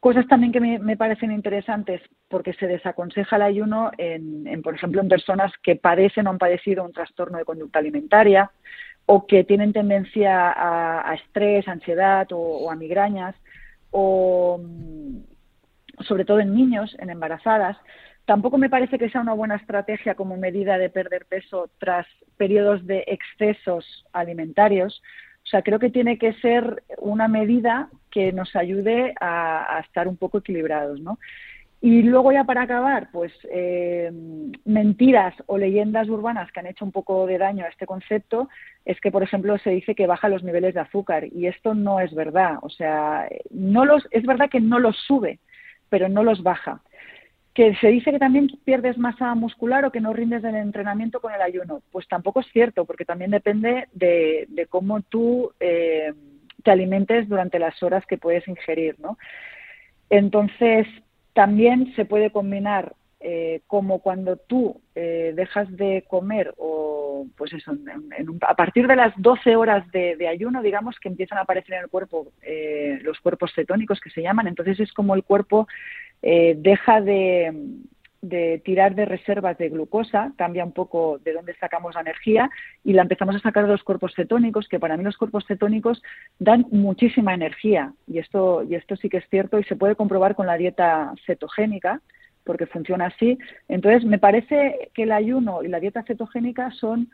Cosas 0.00 0.26
también 0.26 0.52
que 0.52 0.60
me, 0.60 0.78
me, 0.80 0.98
parecen 0.98 1.32
interesantes 1.32 2.02
porque 2.28 2.52
se 2.54 2.66
desaconseja 2.66 3.36
el 3.36 3.42
ayuno, 3.42 3.90
en, 3.96 4.46
en, 4.46 4.60
por 4.60 4.74
ejemplo, 4.74 5.00
en 5.00 5.08
personas 5.08 5.50
que 5.62 5.76
padecen 5.76 6.26
o 6.26 6.30
han 6.30 6.38
padecido 6.38 6.84
un 6.84 6.92
trastorno 6.92 7.38
de 7.38 7.46
conducta 7.46 7.78
alimentaria 7.78 8.50
o 9.06 9.26
que 9.26 9.44
tienen 9.44 9.72
tendencia 9.72 10.50
a, 10.50 11.10
a 11.10 11.14
estrés, 11.14 11.66
ansiedad 11.68 12.26
o, 12.32 12.38
o, 12.38 12.70
a 12.70 12.76
migrañas, 12.76 13.34
o 13.92 14.60
sobre 16.00 16.24
todo 16.24 16.40
en 16.40 16.54
niños, 16.54 16.94
en 16.98 17.08
embarazadas. 17.08 17.78
Tampoco 18.24 18.56
me 18.56 18.70
parece 18.70 18.98
que 18.98 19.10
sea 19.10 19.20
una 19.20 19.34
buena 19.34 19.56
estrategia 19.56 20.14
como 20.14 20.36
medida 20.36 20.78
de 20.78 20.88
perder 20.88 21.26
peso 21.26 21.68
tras 21.78 22.06
periodos 22.38 22.86
de 22.86 23.04
excesos 23.06 24.06
alimentarios. 24.12 25.02
O 25.44 25.46
sea, 25.46 25.62
creo 25.62 25.78
que 25.78 25.90
tiene 25.90 26.16
que 26.16 26.32
ser 26.34 26.82
una 26.98 27.28
medida 27.28 27.90
que 28.10 28.32
nos 28.32 28.56
ayude 28.56 29.12
a, 29.20 29.82
estar 29.84 30.08
un 30.08 30.16
poco 30.16 30.38
equilibrados, 30.38 31.00
¿no? 31.00 31.18
Y 31.82 32.02
luego 32.02 32.32
ya 32.32 32.44
para 32.44 32.62
acabar, 32.62 33.10
pues 33.12 33.30
eh, 33.50 34.10
mentiras 34.64 35.34
o 35.44 35.58
leyendas 35.58 36.08
urbanas 36.08 36.50
que 36.50 36.60
han 36.60 36.66
hecho 36.66 36.86
un 36.86 36.92
poco 36.92 37.26
de 37.26 37.36
daño 37.36 37.66
a 37.66 37.68
este 37.68 37.84
concepto 37.84 38.48
es 38.86 38.98
que, 39.02 39.10
por 39.10 39.22
ejemplo, 39.22 39.58
se 39.58 39.68
dice 39.68 39.94
que 39.94 40.06
baja 40.06 40.30
los 40.30 40.42
niveles 40.42 40.72
de 40.72 40.80
azúcar 40.80 41.26
y 41.30 41.46
esto 41.46 41.74
no 41.74 42.00
es 42.00 42.14
verdad. 42.14 42.56
O 42.62 42.70
sea, 42.70 43.28
no 43.50 43.84
los, 43.84 44.08
es 44.12 44.24
verdad 44.24 44.48
que 44.48 44.60
no 44.60 44.78
los 44.78 44.96
sube, 44.96 45.40
pero 45.90 46.08
no 46.08 46.22
los 46.22 46.42
baja 46.42 46.80
que 47.54 47.74
se 47.76 47.88
dice 47.88 48.10
que 48.10 48.18
también 48.18 48.48
pierdes 48.64 48.98
masa 48.98 49.34
muscular 49.36 49.84
o 49.84 49.92
que 49.92 50.00
no 50.00 50.12
rindes 50.12 50.42
del 50.42 50.56
entrenamiento 50.56 51.20
con 51.20 51.32
el 51.32 51.40
ayuno. 51.40 51.82
Pues 51.92 52.08
tampoco 52.08 52.40
es 52.40 52.46
cierto, 52.52 52.84
porque 52.84 53.04
también 53.04 53.30
depende 53.30 53.86
de, 53.92 54.46
de 54.48 54.66
cómo 54.66 55.02
tú 55.02 55.52
eh, 55.60 56.12
te 56.64 56.70
alimentes 56.72 57.28
durante 57.28 57.60
las 57.60 57.80
horas 57.82 58.04
que 58.06 58.18
puedes 58.18 58.46
ingerir, 58.48 58.98
¿no? 58.98 59.16
Entonces, 60.10 60.86
también 61.32 61.94
se 61.94 62.04
puede 62.04 62.30
combinar 62.30 62.94
eh, 63.26 63.62
como 63.66 64.00
cuando 64.00 64.36
tú 64.36 64.82
eh, 64.94 65.32
dejas 65.34 65.74
de 65.78 66.04
comer 66.08 66.52
o 66.58 67.26
pues 67.38 67.54
eso, 67.54 67.72
en, 67.72 68.12
en 68.18 68.28
un, 68.28 68.38
a 68.46 68.54
partir 68.54 68.86
de 68.86 68.96
las 68.96 69.14
12 69.16 69.56
horas 69.56 69.90
de, 69.92 70.14
de, 70.16 70.28
ayuno, 70.28 70.60
digamos 70.60 70.98
que 71.00 71.08
empiezan 71.08 71.38
a 71.38 71.40
aparecer 71.40 71.76
en 71.76 71.84
el 71.84 71.88
cuerpo 71.88 72.26
eh, 72.42 72.98
los 73.02 73.18
cuerpos 73.20 73.52
cetónicos 73.54 73.98
que 74.00 74.10
se 74.10 74.20
llaman, 74.20 74.46
entonces 74.46 74.78
es 74.78 74.92
como 74.92 75.14
el 75.14 75.24
cuerpo 75.24 75.66
eh, 76.26 76.54
deja 76.56 77.02
de, 77.02 77.52
de, 78.22 78.62
tirar 78.64 78.94
de 78.94 79.04
reservas 79.04 79.58
de 79.58 79.68
glucosa, 79.68 80.32
cambia 80.38 80.64
un 80.64 80.72
poco 80.72 81.18
de 81.18 81.34
dónde 81.34 81.54
sacamos 81.56 81.94
la 81.94 82.00
energía 82.00 82.50
y 82.82 82.94
la 82.94 83.02
empezamos 83.02 83.36
a 83.36 83.40
sacar 83.40 83.64
de 83.64 83.72
los 83.72 83.82
cuerpos 83.82 84.14
cetónicos, 84.16 84.66
que 84.66 84.80
para 84.80 84.96
mí 84.96 85.04
los 85.04 85.18
cuerpos 85.18 85.44
cetónicos 85.46 86.02
dan 86.38 86.64
muchísima 86.70 87.34
energía 87.34 87.92
y 88.06 88.20
esto, 88.20 88.62
y 88.62 88.74
esto 88.74 88.96
sí 88.96 89.10
que 89.10 89.18
es 89.18 89.28
cierto 89.28 89.58
y 89.58 89.64
se 89.64 89.76
puede 89.76 89.96
comprobar 89.96 90.34
con 90.34 90.46
la 90.46 90.56
dieta 90.56 91.12
cetogénica 91.26 92.00
porque 92.42 92.66
funciona 92.66 93.06
así. 93.06 93.38
Entonces, 93.68 94.04
me 94.04 94.18
parece 94.18 94.90
que 94.94 95.02
el 95.02 95.12
ayuno 95.12 95.62
y 95.62 95.68
la 95.68 95.80
dieta 95.80 96.04
cetogénica 96.04 96.70
son 96.70 97.10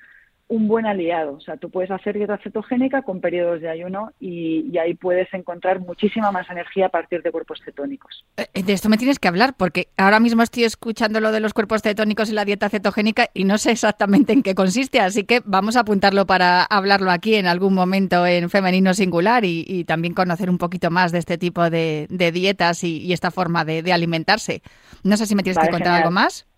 un 0.51 0.67
buen 0.67 0.85
aliado. 0.85 1.35
O 1.35 1.41
sea, 1.41 1.57
tú 1.57 1.71
puedes 1.71 1.93
hacer 1.93 2.17
dieta 2.17 2.37
cetogénica 2.39 3.03
con 3.03 3.21
periodos 3.21 3.61
de 3.61 3.71
ayuno 3.71 4.11
y, 4.19 4.69
y, 4.71 4.79
ahí 4.79 4.95
puedes 4.95 5.33
encontrar 5.33 5.79
muchísima 5.79 6.33
más 6.33 6.51
energía 6.51 6.87
a 6.87 6.89
partir 6.89 7.23
de 7.23 7.31
cuerpos 7.31 7.61
cetónicos. 7.65 8.25
Eh, 8.37 8.63
de 8.65 8.73
esto 8.73 8.89
me 8.89 8.99
tienes 8.99 9.21
que 9.21 9.29
hablar 9.29 9.55
porque 9.57 9.89
ahora 9.97 10.19
mismo 10.19 10.43
estoy 10.43 10.65
escuchando 10.65 11.21
lo 11.21 11.31
de 11.31 11.39
los 11.39 11.55
cuerpos 11.55 11.83
cetónicos 11.83 12.31
y 12.31 12.33
la 12.33 12.45
dieta 12.45 12.69
cetogénica 12.69 13.29
y 13.33 13.45
no 13.45 13.59
sé 13.59 13.71
exactamente 13.71 14.33
en 14.33 14.43
qué 14.43 14.57
consiste, 14.57 14.99
así 14.99 15.23
que 15.23 15.41
vamos 15.45 15.77
a 15.77 15.81
apuntarlo 15.81 16.27
para 16.27 16.65
hablarlo 16.65 17.13
aquí 17.13 17.37
en 17.37 17.47
algún 17.47 17.73
momento 17.73 18.27
en 18.27 18.51
femenino 18.51 18.93
singular 18.93 19.45
y, 19.45 19.65
y 19.69 19.85
también 19.85 20.15
conocer 20.15 20.51
un 20.51 20.59
poquito 20.59 20.91
más 20.91 21.13
de 21.13 21.19
este 21.19 21.39
tipo 21.39 21.71
de, 21.71 22.09
de 22.11 22.33
dietas 22.33 22.83
y, 22.83 22.99
y, 22.99 23.13
esta 23.13 23.31
forma 23.31 23.65
de, 23.65 23.85
de, 23.85 23.93
alimentarse. 23.93 24.63
No 25.05 25.17
sé 25.17 25.27
si 25.27 25.37
me 25.37 25.45
tienes 25.45 25.59
vale, 25.59 25.69
que 25.69 25.73
contar 25.73 25.93
genial. 25.93 26.03
algo 26.03 26.11
más. 26.11 26.50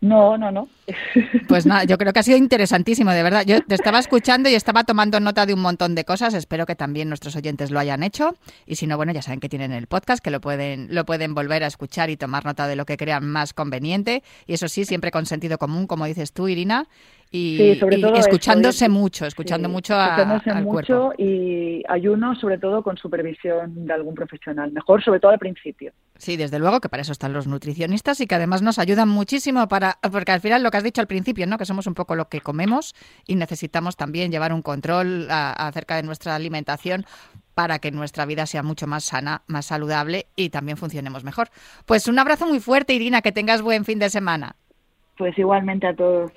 No, 0.00 0.38
no, 0.38 0.50
no. 0.50 0.68
Pues 1.46 1.66
nada, 1.66 1.84
yo 1.84 1.98
creo 1.98 2.12
que 2.12 2.20
ha 2.20 2.22
sido 2.22 2.38
interesantísimo, 2.38 3.10
de 3.10 3.22
verdad. 3.22 3.44
Yo 3.44 3.60
te 3.60 3.74
estaba 3.74 3.98
escuchando 3.98 4.48
y 4.48 4.54
estaba 4.54 4.84
tomando 4.84 5.18
nota 5.20 5.46
de 5.46 5.52
un 5.52 5.60
montón 5.60 5.94
de 5.94 6.04
cosas. 6.04 6.32
Espero 6.32 6.64
que 6.64 6.76
también 6.76 7.08
nuestros 7.08 7.34
oyentes 7.36 7.70
lo 7.70 7.80
hayan 7.80 8.02
hecho. 8.02 8.36
Y 8.66 8.76
si 8.76 8.86
no, 8.86 8.96
bueno, 8.96 9.12
ya 9.12 9.20
saben 9.20 9.40
que 9.40 9.48
tienen 9.48 9.72
el 9.72 9.88
podcast, 9.88 10.22
que 10.22 10.30
lo 10.30 10.40
pueden, 10.40 10.94
lo 10.94 11.04
pueden 11.04 11.34
volver 11.34 11.64
a 11.64 11.66
escuchar 11.66 12.08
y 12.08 12.16
tomar 12.16 12.44
nota 12.44 12.68
de 12.68 12.76
lo 12.76 12.86
que 12.86 12.96
crean 12.96 13.28
más 13.28 13.52
conveniente. 13.52 14.22
Y 14.46 14.54
eso 14.54 14.68
sí, 14.68 14.84
siempre 14.84 15.10
con 15.10 15.26
sentido 15.26 15.58
común, 15.58 15.86
como 15.86 16.06
dices 16.06 16.32
tú, 16.32 16.48
Irina. 16.48 16.86
Y, 17.32 17.56
sí, 17.56 17.74
sobre 17.78 17.98
y 17.98 18.00
todo 18.00 18.14
escuchándose 18.16 18.86
eso, 18.86 18.92
mucho, 18.92 19.24
escuchando 19.24 19.68
sí, 19.68 19.72
mucho 19.72 19.94
a, 19.94 20.16
al 20.16 20.64
mucho 20.64 20.64
cuerpo. 20.64 21.12
y 21.16 21.84
ayuno 21.88 22.34
sobre 22.34 22.58
todo 22.58 22.82
con 22.82 22.96
supervisión 22.96 23.86
de 23.86 23.92
algún 23.92 24.14
profesional, 24.14 24.72
mejor 24.72 25.02
sobre 25.04 25.20
todo 25.20 25.30
al 25.30 25.38
principio. 25.38 25.92
Sí, 26.16 26.36
desde 26.36 26.58
luego 26.58 26.80
que 26.80 26.88
para 26.88 27.02
eso 27.02 27.12
están 27.12 27.32
los 27.32 27.46
nutricionistas 27.46 28.20
y 28.20 28.26
que 28.26 28.34
además 28.34 28.62
nos 28.62 28.80
ayudan 28.80 29.08
muchísimo 29.08 29.68
para 29.68 29.98
porque 30.10 30.32
al 30.32 30.40
final 30.40 30.64
lo 30.64 30.72
que 30.72 30.78
has 30.78 30.84
dicho 30.84 31.00
al 31.00 31.06
principio, 31.06 31.46
¿no? 31.46 31.56
Que 31.56 31.66
somos 31.66 31.86
un 31.86 31.94
poco 31.94 32.16
lo 32.16 32.28
que 32.28 32.40
comemos 32.40 32.94
y 33.26 33.36
necesitamos 33.36 33.96
también 33.96 34.32
llevar 34.32 34.52
un 34.52 34.62
control 34.62 35.28
a 35.30 35.52
acerca 35.68 35.96
de 35.96 36.02
nuestra 36.02 36.34
alimentación 36.34 37.04
para 37.54 37.78
que 37.78 37.90
nuestra 37.90 38.26
vida 38.26 38.46
sea 38.46 38.62
mucho 38.62 38.86
más 38.86 39.04
sana, 39.04 39.42
más 39.46 39.66
saludable 39.66 40.26
y 40.34 40.50
también 40.50 40.76
funcionemos 40.76 41.24
mejor. 41.24 41.48
Pues 41.86 42.08
un 42.08 42.18
abrazo 42.18 42.46
muy 42.46 42.58
fuerte, 42.58 42.94
Irina, 42.94 43.22
que 43.22 43.32
tengas 43.32 43.62
buen 43.62 43.84
fin 43.84 43.98
de 43.98 44.10
semana. 44.10 44.56
Pues 45.16 45.38
igualmente 45.38 45.86
a 45.86 45.94
todos. 45.94 46.32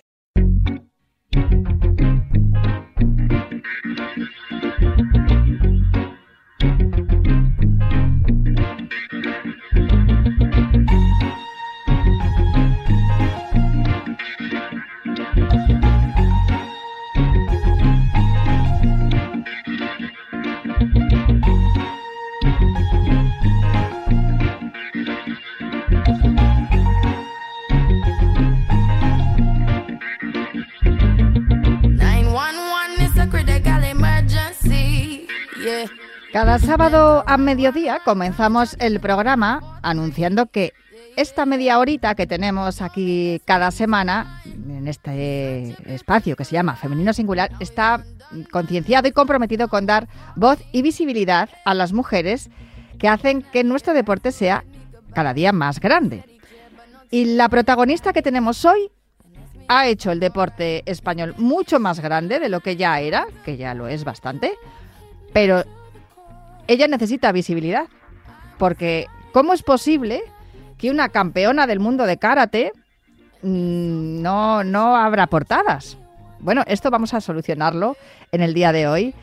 Cada 36.33 36.57
sábado 36.57 37.23
a 37.27 37.37
mediodía 37.37 37.99
comenzamos 38.03 38.75
el 38.79 38.99
programa 38.99 39.79
anunciando 39.83 40.47
que 40.47 40.73
esta 41.15 41.45
media 41.45 41.77
horita 41.77 42.15
que 42.15 42.25
tenemos 42.25 42.81
aquí 42.81 43.39
cada 43.45 43.69
semana 43.69 44.41
en 44.45 44.87
este 44.87 45.75
espacio 45.85 46.35
que 46.35 46.43
se 46.43 46.53
llama 46.53 46.75
Femenino 46.75 47.13
Singular 47.13 47.51
está 47.59 48.03
concienciado 48.51 49.07
y 49.07 49.11
comprometido 49.11 49.67
con 49.67 49.85
dar 49.85 50.07
voz 50.35 50.57
y 50.71 50.81
visibilidad 50.81 51.49
a 51.65 51.75
las 51.75 51.93
mujeres 51.93 52.49
que 52.97 53.07
hacen 53.07 53.43
que 53.43 53.63
nuestro 53.63 53.93
deporte 53.93 54.31
sea 54.31 54.63
cada 55.13 55.35
día 55.35 55.51
más 55.53 55.79
grande. 55.79 56.23
Y 57.11 57.35
la 57.35 57.47
protagonista 57.47 58.11
que 58.11 58.23
tenemos 58.23 58.65
hoy 58.65 58.89
ha 59.67 59.85
hecho 59.85 60.11
el 60.11 60.19
deporte 60.19 60.81
español 60.87 61.35
mucho 61.37 61.79
más 61.79 61.99
grande 61.99 62.39
de 62.39 62.49
lo 62.49 62.59
que 62.59 62.75
ya 62.75 62.99
era, 62.99 63.27
que 63.45 63.55
ya 63.55 63.75
lo 63.75 63.87
es 63.87 64.03
bastante, 64.03 64.55
pero 65.31 65.63
ella 66.67 66.87
necesita 66.87 67.31
visibilidad, 67.31 67.87
porque 68.57 69.07
¿cómo 69.31 69.53
es 69.53 69.63
posible 69.63 70.23
que 70.83 70.91
una 70.91 71.07
campeona 71.07 71.65
del 71.65 71.79
mundo 71.79 72.05
de 72.05 72.17
karate 72.17 72.73
mm, 73.41 74.21
no, 74.21 74.65
no 74.65 74.97
habrá 74.97 75.27
portadas. 75.27 75.97
Bueno, 76.39 76.63
esto 76.67 76.91
vamos 76.91 77.13
a 77.13 77.21
solucionarlo 77.21 77.95
en 78.33 78.41
el 78.41 78.53
día 78.53 78.73
de 78.73 78.87
hoy 78.87 79.15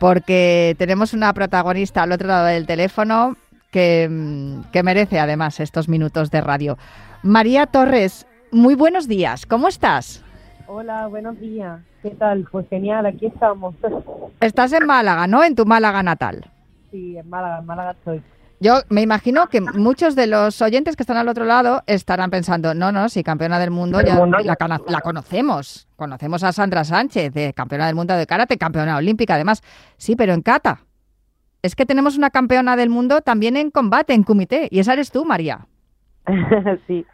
porque 0.00 0.74
tenemos 0.78 1.14
una 1.14 1.32
protagonista 1.32 2.02
al 2.02 2.10
otro 2.10 2.26
lado 2.26 2.46
del 2.46 2.66
teléfono 2.66 3.36
que, 3.70 4.08
mm, 4.10 4.72
que 4.72 4.82
merece 4.82 5.20
además 5.20 5.60
estos 5.60 5.88
minutos 5.88 6.32
de 6.32 6.40
radio. 6.40 6.76
María 7.22 7.66
Torres, 7.66 8.26
muy 8.50 8.74
buenos 8.74 9.06
días, 9.06 9.46
¿cómo 9.46 9.68
estás? 9.68 10.24
Hola, 10.66 11.06
buenos 11.06 11.38
días. 11.38 11.80
¿Qué 12.02 12.10
tal? 12.10 12.48
Pues 12.50 12.68
genial, 12.68 13.06
aquí 13.06 13.26
estamos. 13.26 13.76
Estás 14.40 14.72
en 14.72 14.86
Málaga, 14.86 15.28
¿no? 15.28 15.44
En 15.44 15.54
tu 15.54 15.64
Málaga 15.64 16.02
natal. 16.02 16.50
Sí, 16.96 17.18
en 17.18 17.28
Málaga, 17.28 17.58
en 17.58 17.66
Málaga 17.66 17.90
estoy. 17.90 18.22
Yo 18.58 18.76
me 18.88 19.02
imagino 19.02 19.48
que 19.48 19.60
muchos 19.60 20.16
de 20.16 20.26
los 20.26 20.62
oyentes 20.62 20.96
que 20.96 21.02
están 21.02 21.18
al 21.18 21.28
otro 21.28 21.44
lado 21.44 21.82
estarán 21.86 22.30
pensando, 22.30 22.72
no, 22.72 22.90
no, 22.90 23.10
si 23.10 23.22
campeona 23.22 23.58
del 23.58 23.70
mundo 23.70 24.00
ya 24.00 24.18
la, 24.24 25.00
conocemos. 25.02 25.86
Conocemos 25.96 26.42
a 26.42 26.52
Sandra 26.52 26.84
Sánchez, 26.84 27.34
de 27.34 27.52
campeona 27.52 27.84
del 27.84 27.96
mundo 27.96 28.16
de 28.16 28.26
karate, 28.26 28.56
campeona 28.56 28.96
olímpica 28.96 29.34
además. 29.34 29.62
Sí, 29.98 30.16
pero 30.16 30.32
en 30.32 30.40
kata. 30.40 30.80
Es 31.60 31.76
que 31.76 31.84
tenemos 31.84 32.16
una 32.16 32.30
campeona 32.30 32.76
del 32.76 32.88
mundo 32.88 33.20
también 33.20 33.58
en 33.58 33.70
combate, 33.70 34.14
en 34.14 34.22
comité, 34.22 34.68
y 34.70 34.78
esa 34.78 34.94
eres 34.94 35.10
tú, 35.10 35.26
María. 35.26 35.66
sí, 36.86 37.04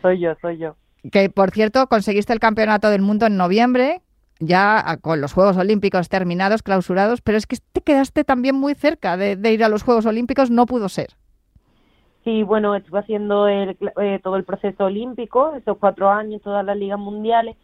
soy 0.00 0.20
yo, 0.20 0.36
soy 0.40 0.58
yo. 0.58 0.76
Que, 1.10 1.28
por 1.28 1.50
cierto, 1.50 1.88
conseguiste 1.88 2.32
el 2.32 2.38
campeonato 2.38 2.88
del 2.88 3.02
mundo 3.02 3.26
en 3.26 3.36
noviembre, 3.36 4.00
ya 4.46 4.98
con 5.00 5.20
los 5.20 5.32
Juegos 5.32 5.56
Olímpicos 5.56 6.08
terminados, 6.08 6.62
clausurados, 6.62 7.20
pero 7.20 7.38
es 7.38 7.46
que 7.46 7.56
te 7.72 7.80
quedaste 7.80 8.24
también 8.24 8.56
muy 8.56 8.74
cerca 8.74 9.16
de, 9.16 9.52
ir 9.52 9.64
a 9.64 9.68
los 9.68 9.82
Juegos 9.82 10.06
Olímpicos, 10.06 10.50
no 10.50 10.66
pudo 10.66 10.88
ser. 10.88 11.10
Sí, 12.24 12.42
bueno, 12.42 12.76
estuve 12.76 13.00
haciendo 13.00 13.48
el, 13.48 13.76
eh, 14.00 14.20
todo 14.22 14.36
el 14.36 14.44
proceso 14.44 14.84
olímpico, 14.84 15.54
esos 15.56 15.76
cuatro 15.78 16.08
años, 16.10 16.40
todas 16.42 16.64
las 16.64 16.76
ligas 16.76 16.98
mundiales. 16.98 17.56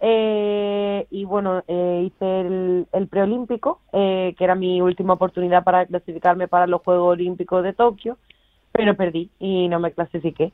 eh, 0.00 1.06
y 1.10 1.24
bueno, 1.24 1.62
eh, 1.68 2.02
hice 2.06 2.40
el, 2.40 2.86
el 2.92 3.06
preolímpico, 3.08 3.80
eh, 3.92 4.34
que 4.36 4.44
era 4.44 4.54
mi 4.54 4.80
última 4.82 5.14
oportunidad 5.14 5.62
para 5.62 5.86
clasificarme 5.86 6.48
para 6.48 6.66
los 6.66 6.82
Juegos 6.82 7.12
Olímpicos 7.12 7.62
de 7.62 7.72
Tokio, 7.72 8.18
pero 8.72 8.96
perdí 8.96 9.30
y 9.38 9.68
no 9.68 9.78
me 9.78 9.92
clasifiqué. 9.92 10.52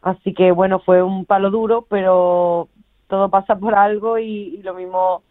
Así 0.00 0.32
que 0.32 0.52
bueno, 0.52 0.78
fue 0.78 1.02
un 1.02 1.24
palo 1.24 1.50
duro, 1.50 1.86
pero 1.88 2.68
todo 3.08 3.30
pasa 3.30 3.56
por 3.56 3.74
algo 3.74 4.18
y, 4.18 4.60
lo 4.62 4.74
mismo, 4.74 5.22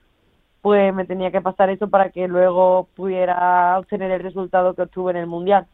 pues 0.62 0.94
me 0.94 1.06
tenía 1.06 1.32
que 1.32 1.42
pasar 1.42 1.70
eso 1.70 1.90
para 1.90 2.10
que 2.10 2.28
luego 2.28 2.88
pudiera 2.96 3.78
obtener 3.80 4.12
el 4.12 4.22
resultado 4.22 4.74
que 4.74 4.82
obtuve 4.82 5.12
en 5.12 5.18
el 5.18 5.28
Mundial. 5.28 5.68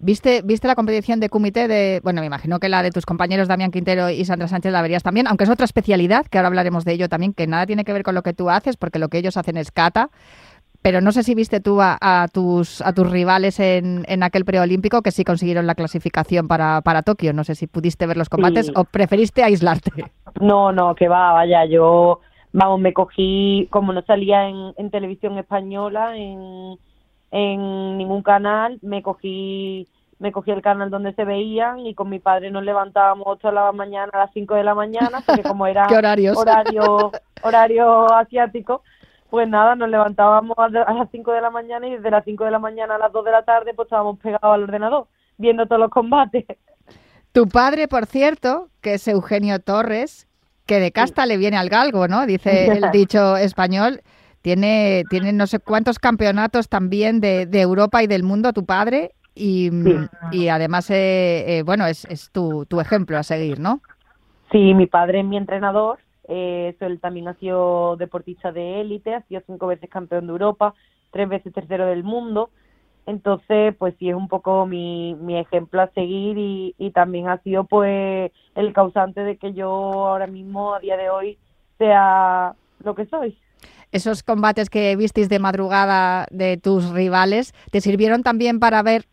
¿Viste, 0.00 0.42
¿Viste 0.44 0.68
la 0.68 0.76
competición 0.76 1.18
de 1.18 1.28
comité 1.28 1.66
de, 1.66 2.00
bueno, 2.04 2.20
me 2.20 2.28
imagino 2.28 2.60
que 2.60 2.68
la 2.68 2.84
de 2.84 2.92
tus 2.92 3.04
compañeros 3.04 3.48
Damián 3.48 3.72
Quintero 3.72 4.08
y 4.10 4.24
Sandra 4.24 4.46
Sánchez 4.46 4.70
la 4.70 4.80
verías 4.80 5.02
también, 5.02 5.26
aunque 5.26 5.42
es 5.42 5.50
otra 5.50 5.64
especialidad, 5.64 6.26
que 6.26 6.38
ahora 6.38 6.46
hablaremos 6.46 6.84
de 6.84 6.92
ello 6.92 7.08
también, 7.08 7.34
que 7.34 7.48
nada 7.48 7.66
tiene 7.66 7.82
que 7.82 7.92
ver 7.92 8.04
con 8.04 8.14
lo 8.14 8.22
que 8.22 8.32
tú 8.32 8.48
haces, 8.48 8.76
porque 8.76 9.00
lo 9.00 9.08
que 9.08 9.18
ellos 9.18 9.36
hacen 9.36 9.56
es 9.56 9.72
kata. 9.72 10.10
Pero 10.80 11.00
no 11.00 11.10
sé 11.12 11.22
si 11.24 11.34
viste 11.34 11.60
tú 11.60 11.80
a, 11.80 11.98
a 12.00 12.28
tus, 12.28 12.80
a 12.82 12.92
tus 12.92 13.10
rivales 13.10 13.58
en, 13.60 14.04
en 14.08 14.22
aquel 14.22 14.44
preolímpico 14.44 15.02
que 15.02 15.10
sí 15.10 15.24
consiguieron 15.24 15.66
la 15.66 15.74
clasificación 15.74 16.46
para, 16.48 16.80
para 16.82 17.02
Tokio. 17.02 17.32
No 17.32 17.42
sé 17.44 17.54
si 17.56 17.66
pudiste 17.66 18.06
ver 18.06 18.16
los 18.16 18.28
combates 18.28 18.66
Sí. 18.66 18.72
o 18.76 18.84
preferiste 18.84 19.42
aislarte. 19.42 19.90
No, 20.40 20.70
no, 20.72 20.94
que 20.94 21.08
va, 21.08 21.32
vaya, 21.32 21.64
yo, 21.64 22.20
vamos, 22.52 22.80
me 22.80 22.92
cogí, 22.92 23.66
como 23.70 23.92
no 23.92 24.02
salía 24.02 24.48
en, 24.48 24.72
en 24.76 24.90
televisión 24.90 25.36
española, 25.36 26.16
en, 26.16 26.78
en 27.32 27.98
ningún 27.98 28.22
canal, 28.22 28.78
me 28.82 29.02
cogí, 29.02 29.88
me 30.20 30.30
cogí 30.32 30.50
el 30.52 30.62
canal 30.62 30.90
donde 30.90 31.12
se 31.14 31.24
veían 31.24 31.80
y 31.80 31.94
con 31.94 32.08
mi 32.08 32.20
padre 32.20 32.50
nos 32.50 32.64
levantábamos 32.64 33.26
8 33.26 33.48
de 33.48 33.54
la 33.54 33.72
mañana 33.72 34.10
a 34.12 34.18
las 34.18 34.30
5 34.32 34.54
de 34.54 34.64
la 34.64 34.74
mañana, 34.74 35.22
porque 35.26 35.42
como 35.42 35.66
era 35.66 35.86
horario, 36.36 37.10
horario 37.42 38.12
asiático, 38.14 38.82
pues 39.30 39.48
nada, 39.48 39.74
nos 39.74 39.88
levantábamos 39.88 40.56
a, 40.58 40.68
las 40.68 41.10
5 41.10 41.32
de 41.32 41.40
la 41.40 41.50
mañana 41.50 41.86
y 41.86 41.96
desde 41.96 42.10
las 42.10 42.24
5 42.24 42.44
de 42.44 42.50
la 42.50 42.58
mañana 42.58 42.94
a 42.94 42.98
las 42.98 43.12
2 43.12 43.24
de 43.24 43.30
la 43.30 43.42
tarde 43.42 43.74
pues 43.74 43.86
estábamos 43.86 44.18
pegados 44.18 44.54
al 44.54 44.62
ordenador, 44.62 45.06
viendo 45.36 45.66
todos 45.66 45.80
los 45.80 45.90
combates. 45.90 46.44
Tu 47.32 47.46
padre, 47.46 47.88
por 47.88 48.06
cierto, 48.06 48.68
que 48.80 48.94
es 48.94 49.06
Eugenio 49.06 49.60
Torres, 49.60 50.26
que 50.66 50.80
de 50.80 50.92
casta 50.92 51.26
le 51.26 51.36
viene 51.36 51.56
al 51.56 51.68
galgo, 51.68 52.08
¿no? 52.08 52.26
Dice 52.26 52.66
el 52.66 52.90
dicho 52.92 53.36
español. 53.36 54.02
Tiene, 54.40 55.02
tiene 55.10 55.32
no 55.32 55.46
sé 55.46 55.58
cuántos 55.58 55.98
campeonatos 55.98 56.68
también 56.68 57.20
de, 57.20 57.46
de 57.46 57.60
Europa 57.60 58.02
y 58.02 58.06
del 58.06 58.22
mundo, 58.22 58.52
tu 58.52 58.64
padre. 58.64 59.12
Y, 59.34 59.70
y 60.32 60.48
además, 60.48 60.90
eh, 60.90 61.58
eh, 61.58 61.62
bueno, 61.62 61.86
es, 61.86 62.04
es 62.06 62.30
tu, 62.30 62.64
tu 62.66 62.80
ejemplo 62.80 63.18
a 63.18 63.22
seguir, 63.22 63.60
¿no? 63.60 63.80
Sí, 64.50 64.74
mi 64.74 64.86
padre 64.86 65.20
es 65.20 65.26
mi 65.26 65.36
entrenador. 65.36 65.98
Eh, 66.28 66.76
él 66.78 67.00
también 67.00 67.28
ha 67.28 67.34
sido 67.34 67.96
deportista 67.96 68.52
de 68.52 68.80
élite, 68.82 69.14
ha 69.14 69.22
sido 69.22 69.42
cinco 69.46 69.66
veces 69.66 69.88
campeón 69.88 70.26
de 70.26 70.32
Europa, 70.32 70.74
tres 71.10 71.28
veces 71.28 71.52
tercero 71.52 71.86
del 71.86 72.04
mundo. 72.04 72.50
Entonces, 73.06 73.74
pues 73.78 73.94
sí, 73.98 74.10
es 74.10 74.14
un 74.14 74.28
poco 74.28 74.66
mi, 74.66 75.14
mi 75.14 75.38
ejemplo 75.38 75.80
a 75.80 75.90
seguir 75.92 76.36
y, 76.36 76.74
y 76.76 76.90
también 76.90 77.28
ha 77.28 77.38
sido 77.38 77.64
pues 77.64 78.30
el 78.54 78.72
causante 78.74 79.22
de 79.22 79.38
que 79.38 79.54
yo 79.54 79.70
ahora 79.70 80.26
mismo, 80.26 80.74
a 80.74 80.80
día 80.80 80.98
de 80.98 81.08
hoy, 81.08 81.38
sea 81.78 82.54
lo 82.84 82.94
que 82.94 83.06
soy. 83.06 83.38
Esos 83.90 84.22
combates 84.22 84.68
que 84.68 84.94
visteis 84.96 85.30
de 85.30 85.38
madrugada 85.38 86.26
de 86.30 86.58
tus 86.58 86.90
rivales, 86.90 87.54
¿te 87.70 87.80
sirvieron 87.80 88.22
también 88.22 88.60
para 88.60 88.82
ver 88.82 89.06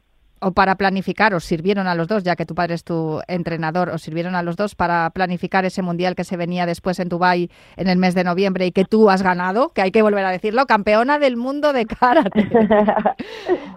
o 0.45 0.51
para 0.51 0.75
planificar, 0.75 1.33
os 1.33 1.43
sirvieron 1.43 1.87
a 1.87 1.95
los 1.95 2.07
dos, 2.07 2.21
ya 2.23 2.35
que 2.35 2.45
tu 2.45 2.53
padre 2.53 2.75
es 2.75 2.83
tu 2.83 3.19
entrenador, 3.27 3.89
os 3.89 4.03
sirvieron 4.03 4.35
a 4.35 4.43
los 4.43 4.55
dos 4.55 4.75
para 4.75 5.09
planificar 5.09 5.65
ese 5.65 5.81
mundial 5.81 6.13
que 6.13 6.23
se 6.23 6.37
venía 6.37 6.67
después 6.67 6.99
en 6.99 7.09
Dubái 7.09 7.49
en 7.77 7.87
el 7.87 7.97
mes 7.97 8.13
de 8.13 8.23
noviembre 8.23 8.67
y 8.67 8.71
que 8.71 8.85
tú 8.85 9.09
has 9.09 9.23
ganado, 9.23 9.69
que 9.69 9.81
hay 9.81 9.89
que 9.89 10.03
volver 10.03 10.23
a 10.23 10.29
decirlo, 10.29 10.67
campeona 10.67 11.17
del 11.17 11.35
mundo 11.35 11.73
de 11.73 11.87
karate. 11.87 12.47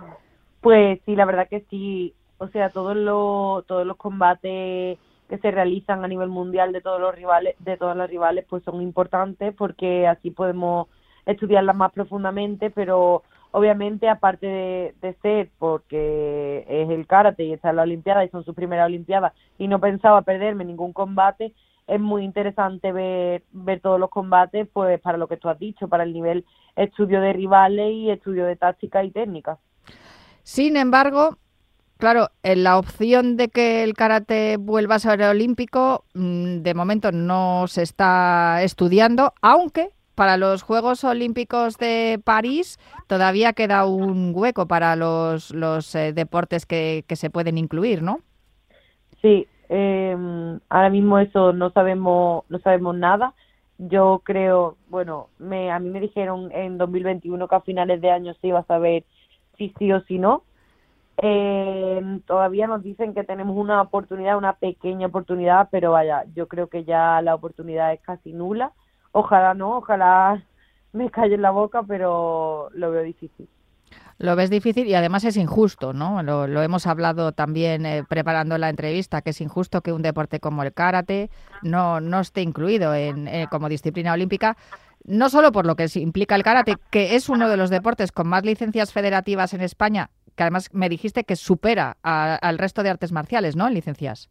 Pues 0.60 1.00
sí, 1.06 1.14
la 1.14 1.24
verdad 1.24 1.46
que 1.48 1.64
sí. 1.70 2.14
O 2.38 2.48
sea, 2.48 2.68
todos 2.70 2.96
los 2.96 3.64
todos 3.66 3.86
los 3.86 3.96
combates 3.96 4.98
que 5.28 5.38
se 5.40 5.50
realizan 5.52 6.04
a 6.04 6.08
nivel 6.08 6.28
mundial 6.28 6.72
de 6.72 6.80
todos 6.80 7.00
los 7.00 7.14
rivales, 7.14 7.54
de 7.60 7.76
todas 7.76 7.96
las 7.96 8.10
rivales, 8.10 8.44
pues 8.48 8.64
son 8.64 8.82
importantes 8.82 9.54
porque 9.54 10.08
así 10.08 10.32
podemos 10.32 10.88
estudiarlas 11.26 11.76
más 11.76 11.92
profundamente, 11.92 12.70
pero 12.70 13.22
obviamente 13.50 14.08
aparte 14.08 14.46
de, 14.46 14.94
de 15.00 15.14
ser 15.22 15.50
porque 15.58 16.64
es 16.68 16.90
el 16.90 17.06
karate 17.06 17.44
y 17.44 17.52
está 17.52 17.70
en 17.70 17.76
la 17.76 17.82
olimpiada 17.82 18.24
y 18.24 18.28
son 18.28 18.44
sus 18.44 18.54
primeras 18.54 18.86
olimpiadas 18.86 19.32
y 19.58 19.68
no 19.68 19.80
pensaba 19.80 20.22
perderme 20.22 20.64
ningún 20.64 20.92
combate, 20.92 21.54
es 21.88 21.98
muy 21.98 22.22
interesante 22.22 22.92
ver, 22.92 23.42
ver 23.50 23.80
todos 23.80 23.98
los 23.98 24.10
combates, 24.10 24.68
pues 24.72 25.00
para 25.00 25.18
lo 25.18 25.26
que 25.26 25.38
tú 25.38 25.48
has 25.48 25.58
dicho, 25.58 25.88
para 25.88 26.04
el 26.04 26.12
nivel 26.12 26.44
estudio 26.76 27.20
de 27.20 27.32
rivales 27.32 27.92
y 27.92 28.10
estudio 28.10 28.44
de 28.44 28.56
táctica 28.56 29.02
y 29.02 29.10
técnica. 29.10 29.58
Sin 30.42 30.76
embargo, 30.76 31.38
claro, 31.96 32.28
en 32.42 32.62
la 32.62 32.78
opción 32.78 33.36
de 33.36 33.48
que 33.48 33.82
el 33.82 33.94
karate 33.94 34.58
vuelva 34.58 34.96
a 34.96 34.98
ser 34.98 35.22
olímpico, 35.22 36.04
mm, 36.14 36.58
de 36.58 36.74
momento 36.74 37.10
no 37.10 37.66
se 37.68 37.82
está 37.82 38.62
estudiando, 38.62 39.32
aunque 39.40 39.90
para 40.18 40.36
los 40.36 40.64
Juegos 40.64 41.04
Olímpicos 41.04 41.78
de 41.78 42.20
París 42.24 42.80
todavía 43.06 43.52
queda 43.52 43.86
un 43.86 44.32
hueco 44.34 44.66
para 44.66 44.96
los, 44.96 45.54
los 45.54 45.94
eh, 45.94 46.12
deportes 46.12 46.66
que, 46.66 47.04
que 47.06 47.14
se 47.14 47.30
pueden 47.30 47.56
incluir, 47.56 48.02
¿no? 48.02 48.18
Sí, 49.22 49.46
eh, 49.68 50.16
ahora 50.68 50.90
mismo 50.90 51.20
eso 51.20 51.52
no 51.52 51.70
sabemos, 51.70 52.42
no 52.48 52.58
sabemos 52.58 52.96
nada. 52.96 53.34
Yo 53.78 54.20
creo, 54.24 54.76
bueno, 54.88 55.28
me, 55.38 55.70
a 55.70 55.78
mí 55.78 55.88
me 55.88 56.00
dijeron 56.00 56.50
en 56.50 56.78
2021 56.78 57.46
que 57.46 57.54
a 57.54 57.60
finales 57.60 58.00
de 58.00 58.10
año 58.10 58.34
se 58.40 58.48
iba 58.48 58.58
a 58.58 58.66
saber 58.66 59.04
si 59.56 59.72
sí 59.78 59.92
o 59.92 60.00
si 60.00 60.18
no. 60.18 60.42
Eh, 61.22 62.20
todavía 62.26 62.66
nos 62.66 62.82
dicen 62.82 63.14
que 63.14 63.22
tenemos 63.22 63.56
una 63.56 63.80
oportunidad, 63.82 64.36
una 64.36 64.54
pequeña 64.54 65.06
oportunidad, 65.06 65.68
pero 65.70 65.92
vaya, 65.92 66.24
yo 66.34 66.48
creo 66.48 66.66
que 66.66 66.82
ya 66.82 67.22
la 67.22 67.36
oportunidad 67.36 67.92
es 67.92 68.00
casi 68.00 68.32
nula. 68.32 68.72
Ojalá 69.12 69.54
no, 69.54 69.78
ojalá 69.78 70.42
me 70.92 71.10
calle 71.10 71.34
en 71.34 71.42
la 71.42 71.50
boca, 71.50 71.82
pero 71.82 72.68
lo 72.72 72.90
veo 72.90 73.02
difícil. 73.02 73.48
Lo 74.18 74.34
ves 74.34 74.50
difícil 74.50 74.86
y 74.88 74.94
además 74.94 75.22
es 75.24 75.36
injusto, 75.36 75.92
¿no? 75.92 76.22
Lo, 76.24 76.48
lo 76.48 76.60
hemos 76.62 76.86
hablado 76.88 77.30
también 77.32 77.86
eh, 77.86 78.04
preparando 78.08 78.58
la 78.58 78.68
entrevista, 78.68 79.22
que 79.22 79.30
es 79.30 79.40
injusto 79.40 79.80
que 79.80 79.92
un 79.92 80.02
deporte 80.02 80.40
como 80.40 80.64
el 80.64 80.72
karate 80.72 81.30
no, 81.62 82.00
no 82.00 82.18
esté 82.20 82.42
incluido 82.42 82.94
en, 82.94 83.28
eh, 83.28 83.46
como 83.48 83.68
disciplina 83.68 84.12
olímpica, 84.12 84.56
no 85.04 85.30
solo 85.30 85.52
por 85.52 85.66
lo 85.66 85.76
que 85.76 85.86
implica 85.94 86.34
el 86.34 86.42
karate, 86.42 86.76
que 86.90 87.14
es 87.14 87.28
uno 87.28 87.48
de 87.48 87.56
los 87.56 87.70
deportes 87.70 88.10
con 88.10 88.26
más 88.28 88.44
licencias 88.44 88.92
federativas 88.92 89.54
en 89.54 89.60
España, 89.60 90.10
que 90.34 90.42
además 90.42 90.68
me 90.72 90.88
dijiste 90.88 91.22
que 91.22 91.36
supera 91.36 91.96
a- 92.02 92.34
al 92.34 92.58
resto 92.58 92.82
de 92.82 92.90
artes 92.90 93.12
marciales, 93.12 93.54
¿no? 93.54 93.68
En 93.68 93.74
licencias. 93.74 94.28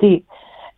Sí, 0.00 0.26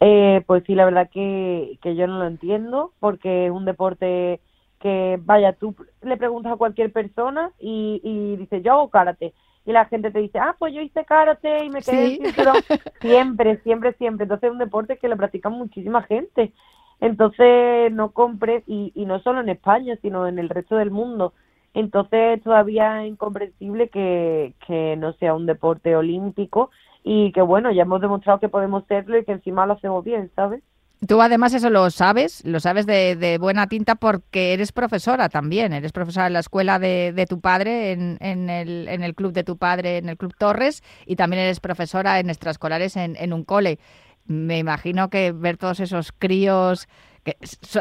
eh, 0.01 0.43
pues 0.47 0.65
sí, 0.67 0.75
la 0.75 0.85
verdad 0.85 1.09
que, 1.11 1.79
que 1.83 1.97
yo 1.97 2.07
no 2.07 2.19
lo 2.19 2.27
entiendo 2.27 2.93
porque 3.01 3.47
es 3.47 3.53
un 3.53 3.65
deporte 3.65 4.41
que, 4.81 5.19
vaya, 5.23 5.55
tú 5.55 5.75
le 6.03 6.17
preguntas 6.17 6.53
a 6.53 6.57
cualquier 6.57 6.93
persona 6.93 7.53
y, 7.59 8.01
y 8.05 8.37
dice, 8.37 8.61
yo 8.63 8.73
hago 8.73 8.91
karate. 8.91 9.33
y 9.65 9.73
la 9.73 9.87
gente 9.87 10.11
te 10.11 10.21
dice, 10.21 10.39
ah, 10.39 10.55
pues 10.59 10.75
yo 10.75 10.81
hice 10.81 11.05
karate 11.05 11.65
y 11.65 11.71
me 11.71 11.83
quedé 11.83 12.17
Sí. 12.17 12.21
Siempre, 13.01 13.59
siempre, 13.63 13.93
siempre. 13.95 14.25
Entonces 14.25 14.49
es 14.49 14.53
un 14.53 14.59
deporte 14.59 14.99
que 14.99 15.09
lo 15.09 15.17
practica 15.17 15.49
muchísima 15.49 16.03
gente. 16.03 16.53
Entonces 17.01 17.93
no 17.93 18.13
compres, 18.13 18.65
y, 18.67 18.93
y 18.95 19.07
no 19.07 19.21
solo 19.21 19.41
en 19.41 19.49
España, 19.49 19.97
sino 20.03 20.27
en 20.27 20.39
el 20.39 20.49
resto 20.49 20.77
del 20.77 20.91
mundo. 20.91 21.33
Entonces 21.75 22.43
todavía 22.43 23.03
es 23.05 23.11
incomprensible 23.11 23.89
que, 23.89 24.55
que 24.67 24.97
no 24.97 25.13
sea 25.15 25.35
un 25.35 25.47
deporte 25.47 25.95
olímpico 25.97 26.71
y 27.09 27.31
que 27.31 27.41
bueno, 27.41 27.71
ya 27.71 27.83
hemos 27.83 28.01
demostrado 28.01 28.41
que 28.41 28.49
podemos 28.49 28.85
serlo 28.89 29.17
y 29.17 29.25
que 29.25 29.31
encima 29.31 29.65
lo 29.65 29.75
hacemos 29.75 30.03
bien, 30.03 30.29
¿sabes? 30.35 30.61
Tú 31.07 31.23
además 31.23 31.55
eso 31.55 31.71
lo 31.71 31.89
sabes, 31.91 32.45
lo 32.45 32.59
sabes 32.59 32.85
de, 32.85 33.39
buena 33.41 33.69
tinta 33.69 33.95
porque 33.95 34.55
eres 34.55 34.73
profesora 34.73 35.29
también, 35.29 35.73
eres 35.73 35.93
profesora 35.93 36.27
en 36.27 36.33
la 36.33 36.41
escuela 36.41 36.81
de, 36.81 37.13
de 37.13 37.27
tu 37.27 37.41
padre, 37.41 37.93
en, 37.93 38.19
en, 38.21 38.51
el, 38.51 38.89
en 38.89 39.05
el 39.05 39.15
club 39.15 39.33
de 39.33 39.45
tu 39.45 39.57
padre, 39.57 39.99
en 39.99 40.09
el 40.09 40.17
Club 40.17 40.35
Torres, 40.37 40.83
y 41.07 41.15
también 41.15 41.45
eres 41.45 41.61
profesora 41.61 42.19
en 42.19 42.29
extraescolares 42.29 42.97
en, 42.97 43.15
en 43.15 43.33
un 43.33 43.45
cole. 43.45 43.79
Me 44.25 44.59
imagino 44.59 45.09
que 45.09 45.31
ver 45.31 45.59
todos 45.59 45.79
esos 45.79 46.11
críos 46.11 46.89
que 47.27 47.37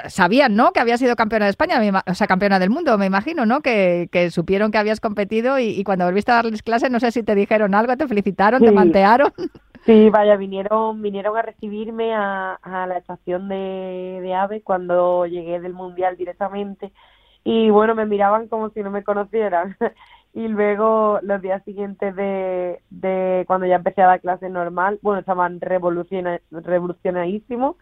sabían, 0.09 0.55
¿no? 0.55 0.73
Que 0.73 0.79
habías 0.81 0.99
sido 0.99 1.15
campeona 1.15 1.45
de 1.45 1.51
España, 1.51 1.79
o 2.07 2.15
sea, 2.15 2.27
campeona 2.27 2.59
del 2.59 2.71
mundo, 2.71 2.97
me 2.97 3.05
imagino, 3.05 3.45
¿no? 3.45 3.61
Que, 3.61 4.09
que 4.11 4.31
supieron 4.31 4.71
que 4.71 4.79
habías 4.79 4.99
competido 4.99 5.59
y, 5.59 5.67
y 5.69 5.83
cuando 5.85 6.05
volviste 6.05 6.31
a 6.31 6.35
darles 6.35 6.63
clase, 6.63 6.89
no 6.89 6.99
sé 6.99 7.11
si 7.11 7.23
te 7.23 7.35
dijeron 7.35 7.75
algo, 7.75 7.95
te 7.97 8.07
felicitaron, 8.07 8.63
te 8.63 8.71
Sí. 8.71 8.73
mantearon. 8.73 9.31
Sí, 9.85 10.09
vaya, 10.09 10.35
vinieron, 10.37 11.01
vinieron 11.01 11.37
a 11.37 11.43
recibirme 11.43 12.13
a, 12.15 12.55
a 12.55 12.87
la 12.87 12.97
estación 12.97 13.47
de, 13.49 14.19
de 14.21 14.33
AVE 14.33 14.63
cuando 14.63 15.27
llegué 15.27 15.59
del 15.59 15.73
Mundial 15.73 16.17
directamente 16.17 16.91
y 17.43 17.69
bueno, 17.69 17.95
me 17.95 18.05
miraban 18.07 18.47
como 18.47 18.69
si 18.71 18.81
no 18.83 18.91
me 18.91 19.03
conocieran. 19.03 19.77
Y 20.33 20.49
luego 20.49 21.19
los 21.23 21.41
días 21.41 21.63
siguientes 21.65 22.15
de, 22.15 22.81
de 22.89 23.45
cuando 23.47 23.67
ya 23.67 23.75
empecé 23.77 24.01
a 24.01 24.07
dar 24.07 24.21
clase 24.21 24.49
normal, 24.49 24.99
bueno, 25.01 25.19
estaban 25.21 25.61
revoluciona, 25.61 26.41
revolucionadísimos 26.51 27.77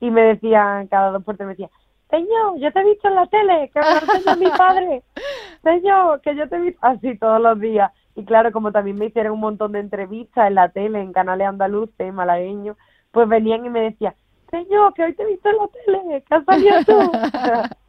y 0.00 0.10
me 0.10 0.22
decían, 0.22 0.88
cada 0.88 1.10
dos 1.10 1.22
por 1.24 1.36
tres 1.36 1.46
me 1.46 1.52
decían, 1.52 1.70
Señor, 2.10 2.58
yo 2.58 2.72
te 2.72 2.80
he 2.80 2.84
visto 2.84 3.06
en 3.08 3.14
la 3.14 3.26
tele, 3.26 3.70
que 3.72 3.80
me 3.80 4.14
enseñó 4.14 4.36
mi 4.36 4.50
padre. 4.56 5.02
Señor, 5.62 6.20
que 6.22 6.34
yo 6.34 6.48
te 6.48 6.56
he 6.56 6.60
visto 6.60 6.78
así 6.82 7.16
todos 7.18 7.40
los 7.40 7.60
días. 7.60 7.92
Y 8.16 8.24
claro, 8.24 8.50
como 8.50 8.72
también 8.72 8.98
me 8.98 9.06
hicieron 9.06 9.34
un 9.34 9.40
montón 9.40 9.72
de 9.72 9.80
entrevistas 9.80 10.48
en 10.48 10.56
la 10.56 10.70
tele, 10.70 11.00
en 11.00 11.12
canales 11.12 11.46
andaluces, 11.46 12.12
malagueños, 12.12 12.76
pues 13.12 13.28
venían 13.28 13.64
y 13.64 13.70
me 13.70 13.80
decían, 13.82 14.14
Señor, 14.50 14.92
que 14.94 15.04
hoy 15.04 15.14
te 15.14 15.22
he 15.22 15.26
visto 15.26 15.48
en 15.48 15.56
la 15.56 15.68
tele, 15.68 16.24
que 16.28 16.34
has 16.34 16.44
salido 16.44 16.84
tú. 16.84 17.12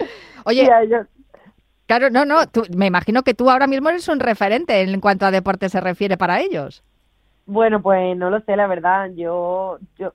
Oye, 0.46 0.72
a 0.72 1.08
Claro, 1.88 2.10
no, 2.10 2.24
no, 2.24 2.48
tú- 2.48 2.64
me 2.76 2.86
imagino 2.86 3.24
que 3.24 3.34
tú 3.34 3.50
ahora 3.50 3.68
mismo 3.68 3.90
eres 3.90 4.08
un 4.08 4.20
referente 4.20 4.80
en 4.82 5.02
cuanto 5.02 5.26
a 5.26 5.32
deporte 5.32 5.68
se 5.68 5.82
refiere 5.82 6.16
para 6.18 6.40
ellos. 6.40 6.84
Bueno, 7.46 7.82
pues 7.82 8.16
no 8.18 8.30
lo 8.30 8.40
sé, 8.42 8.56
la 8.56 8.68
verdad. 8.68 9.12
Yo, 9.16 9.80
yo 9.98 10.14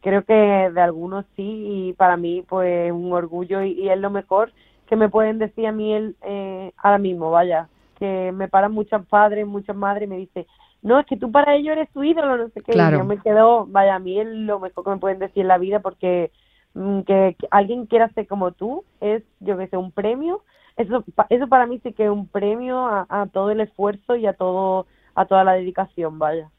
creo 0.00 0.24
que 0.24 0.34
de 0.34 0.80
algunos 0.80 1.24
sí 1.36 1.88
y 1.88 1.92
para 1.94 2.16
mí 2.16 2.42
pues 2.48 2.90
un 2.92 3.12
orgullo 3.12 3.62
y, 3.62 3.72
y 3.72 3.88
es 3.88 3.98
lo 3.98 4.10
mejor 4.10 4.52
que 4.86 4.96
me 4.96 5.08
pueden 5.08 5.38
decir 5.38 5.66
a 5.66 5.72
mí 5.72 5.92
el, 5.92 6.16
eh, 6.22 6.72
ahora 6.76 6.98
mismo, 6.98 7.30
vaya, 7.30 7.68
que 7.98 8.32
me 8.32 8.48
paran 8.48 8.72
muchos 8.72 9.06
padres, 9.06 9.46
muchas 9.46 9.76
madres 9.76 10.06
y 10.06 10.10
me 10.10 10.18
dicen, 10.18 10.46
no, 10.82 11.00
es 11.00 11.06
que 11.06 11.16
tú 11.16 11.32
para 11.32 11.54
ellos 11.54 11.72
eres 11.72 11.90
tu 11.90 12.04
ídolo, 12.04 12.36
no 12.36 12.48
sé 12.50 12.60
qué. 12.60 12.72
Claro. 12.72 12.96
Y 12.96 12.98
yo 12.98 13.04
me 13.04 13.18
quedo, 13.18 13.66
vaya, 13.66 13.94
a 13.94 13.98
mí 13.98 14.20
es 14.20 14.26
lo 14.26 14.60
mejor 14.60 14.84
que 14.84 14.90
me 14.90 14.98
pueden 14.98 15.18
decir 15.18 15.42
en 15.42 15.48
la 15.48 15.58
vida 15.58 15.80
porque 15.80 16.30
mm, 16.74 17.00
que, 17.00 17.36
que 17.38 17.48
alguien 17.50 17.86
quiera 17.86 18.10
ser 18.10 18.26
como 18.26 18.52
tú 18.52 18.84
es, 19.00 19.22
yo 19.40 19.56
que 19.56 19.68
sé, 19.68 19.76
un 19.76 19.92
premio. 19.92 20.42
Eso, 20.76 21.04
eso 21.30 21.48
para 21.48 21.66
mí 21.66 21.78
sí 21.82 21.92
que 21.92 22.04
es 22.04 22.10
un 22.10 22.26
premio 22.26 22.78
a, 22.86 23.06
a 23.08 23.26
todo 23.26 23.50
el 23.50 23.60
esfuerzo 23.60 24.16
y 24.16 24.26
a 24.26 24.34
todo 24.34 24.86
a 25.14 25.26
toda 25.26 25.44
la 25.44 25.52
dedicación, 25.52 26.18
vaya. 26.18 26.50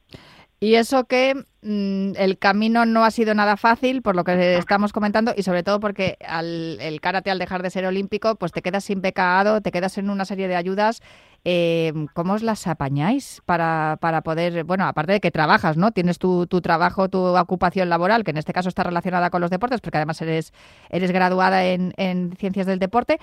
Y 0.59 0.75
eso 0.75 1.05
que 1.05 1.35
mm, 1.61 2.13
el 2.15 2.37
camino 2.39 2.85
no 2.85 3.03
ha 3.03 3.11
sido 3.11 3.33
nada 3.33 3.57
fácil, 3.57 4.01
por 4.01 4.15
lo 4.15 4.23
que 4.23 4.57
estamos 4.57 4.93
comentando, 4.93 5.33
y 5.35 5.43
sobre 5.43 5.63
todo 5.63 5.79
porque 5.79 6.17
al, 6.25 6.79
el 6.79 7.01
karate, 7.01 7.29
al 7.29 7.39
dejar 7.39 7.61
de 7.61 7.69
ser 7.69 7.85
olímpico, 7.85 8.35
pues 8.35 8.51
te 8.51 8.61
quedas 8.61 8.85
sin 8.85 9.01
becado, 9.01 9.61
te 9.61 9.71
quedas 9.71 9.97
en 9.97 10.09
una 10.09 10.25
serie 10.25 10.47
de 10.47 10.55
ayudas. 10.55 11.01
Eh, 11.43 11.93
¿Cómo 12.13 12.33
os 12.33 12.41
las 12.41 12.65
apañáis 12.65 13.41
para, 13.45 13.97
para 14.01 14.21
poder, 14.21 14.63
bueno, 14.63 14.87
aparte 14.87 15.11
de 15.11 15.19
que 15.19 15.29
trabajas, 15.29 15.77
¿no? 15.77 15.91
Tienes 15.91 16.17
tu, 16.17 16.47
tu 16.47 16.61
trabajo, 16.61 17.09
tu 17.09 17.19
ocupación 17.37 17.89
laboral, 17.89 18.23
que 18.23 18.31
en 18.31 18.37
este 18.37 18.53
caso 18.53 18.69
está 18.69 18.83
relacionada 18.83 19.29
con 19.29 19.41
los 19.41 19.51
deportes, 19.51 19.81
porque 19.81 19.97
además 19.97 20.21
eres, 20.21 20.53
eres 20.89 21.11
graduada 21.11 21.65
en 21.65 22.33
ciencias 22.39 22.65
del 22.65 22.79
deporte, 22.79 23.19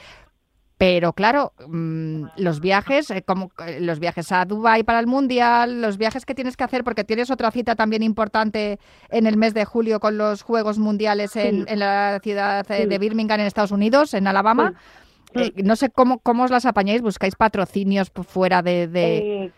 pero 0.85 1.13
claro, 1.13 1.53
mm, 1.69 2.25
los 2.39 2.61
viajes, 2.61 3.09
eh, 3.13 3.23
como 3.23 3.53
eh, 3.65 3.79
los 3.81 4.01
viajes 4.01 4.33
a 4.33 4.45
Dubái 4.45 4.83
para 4.83 4.99
el 4.99 5.07
Mundial, 5.07 5.81
los 5.81 5.97
viajes 5.97 6.27
que 6.27 6.35
tienes 6.35 6.57
que 6.57 6.65
hacer, 6.65 6.83
porque 6.83 7.05
tienes 7.05 7.31
otra 7.31 7.53
cita 7.53 7.77
también 7.77 8.03
importante 8.03 8.81
en 9.09 9.29
el 9.29 9.37
mes 9.37 9.55
de 9.55 9.65
julio 9.65 10.01
con 10.01 10.19
los 10.19 10.43
Juegos 10.43 10.79
Mundiales 10.81 11.37
en, 11.37 11.59
Sí. 11.59 11.65
en 11.73 11.79
la 11.79 12.19
ciudad 12.21 12.69
eh, 12.69 12.83
Sí. 12.83 12.89
de 12.89 12.99
Birmingham, 12.99 13.39
en 13.39 13.47
Estados 13.47 13.71
Unidos, 13.71 14.13
en 14.15 14.27
Alabama. 14.27 14.75
Sí. 15.37 15.53
Eh, 15.57 15.63
no 15.63 15.77
sé 15.77 15.89
cómo, 15.89 16.19
cómo 16.19 16.43
os 16.43 16.51
las 16.51 16.67
apañáis, 16.67 17.01
buscáis 17.01 17.37
patrocinios 17.37 18.11
fuera 18.11 18.61
de... 18.61 18.89
de- 18.89 19.45
Eh, 19.45 19.51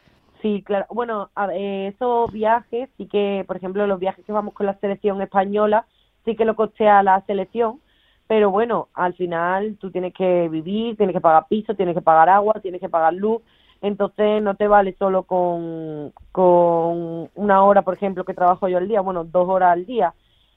sí, 0.42 0.62
claro. 0.62 0.84
Bueno, 0.90 1.30
a 1.34 1.46
esos 1.54 2.30
viajes, 2.32 2.90
sí 2.98 3.06
que, 3.06 3.44
por 3.46 3.56
ejemplo, 3.56 3.86
los 3.86 3.98
viajes 3.98 4.26
que 4.26 4.32
vamos 4.32 4.52
con 4.52 4.66
la 4.66 4.78
selección 4.78 5.22
española, 5.22 5.86
sí 6.26 6.36
que 6.36 6.44
lo 6.44 6.54
costea 6.54 7.02
la 7.02 7.24
selección, 7.26 7.80
pero 8.26 8.50
bueno, 8.50 8.88
al 8.94 9.14
final 9.14 9.76
tú 9.78 9.90
tienes 9.90 10.14
que 10.14 10.48
vivir, 10.48 10.96
tienes 10.96 11.14
que 11.14 11.20
pagar 11.20 11.46
piso, 11.48 11.74
tienes 11.74 11.94
que 11.94 12.02
pagar 12.02 12.28
agua, 12.28 12.54
tienes 12.62 12.80
que 12.80 12.88
pagar 12.88 13.12
luz, 13.14 13.42
entonces 13.82 14.42
no 14.42 14.54
te 14.54 14.66
vale 14.66 14.94
solo 14.98 15.24
con, 15.24 16.12
con 16.32 17.28
una 17.34 17.64
hora, 17.64 17.82
por 17.82 17.94
ejemplo, 17.94 18.24
que 18.24 18.32
trabajo 18.32 18.66
yo 18.68 18.78
al 18.78 18.88
día, 18.88 19.02
bueno, 19.02 19.24
dos 19.24 19.46
horas 19.48 19.72
al 19.72 19.84
día. 19.84 20.14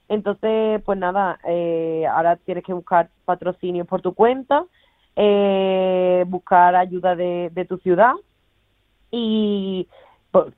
Entonces, 0.08 0.82
pues 0.84 0.98
nada, 0.98 1.38
eh, 1.46 2.06
ahora 2.10 2.38
tienes 2.38 2.64
que 2.64 2.72
buscar 2.72 3.10
patrocinio 3.26 3.84
por 3.84 4.02
tu 4.02 4.14
cuenta, 4.14 4.66
eh, 5.18 6.24
buscar 6.28 6.76
ayuda 6.76 7.16
de, 7.18 7.52
de 7.54 7.66
tu 7.66 7.78
ciudad 7.80 8.14
y 9.12 9.88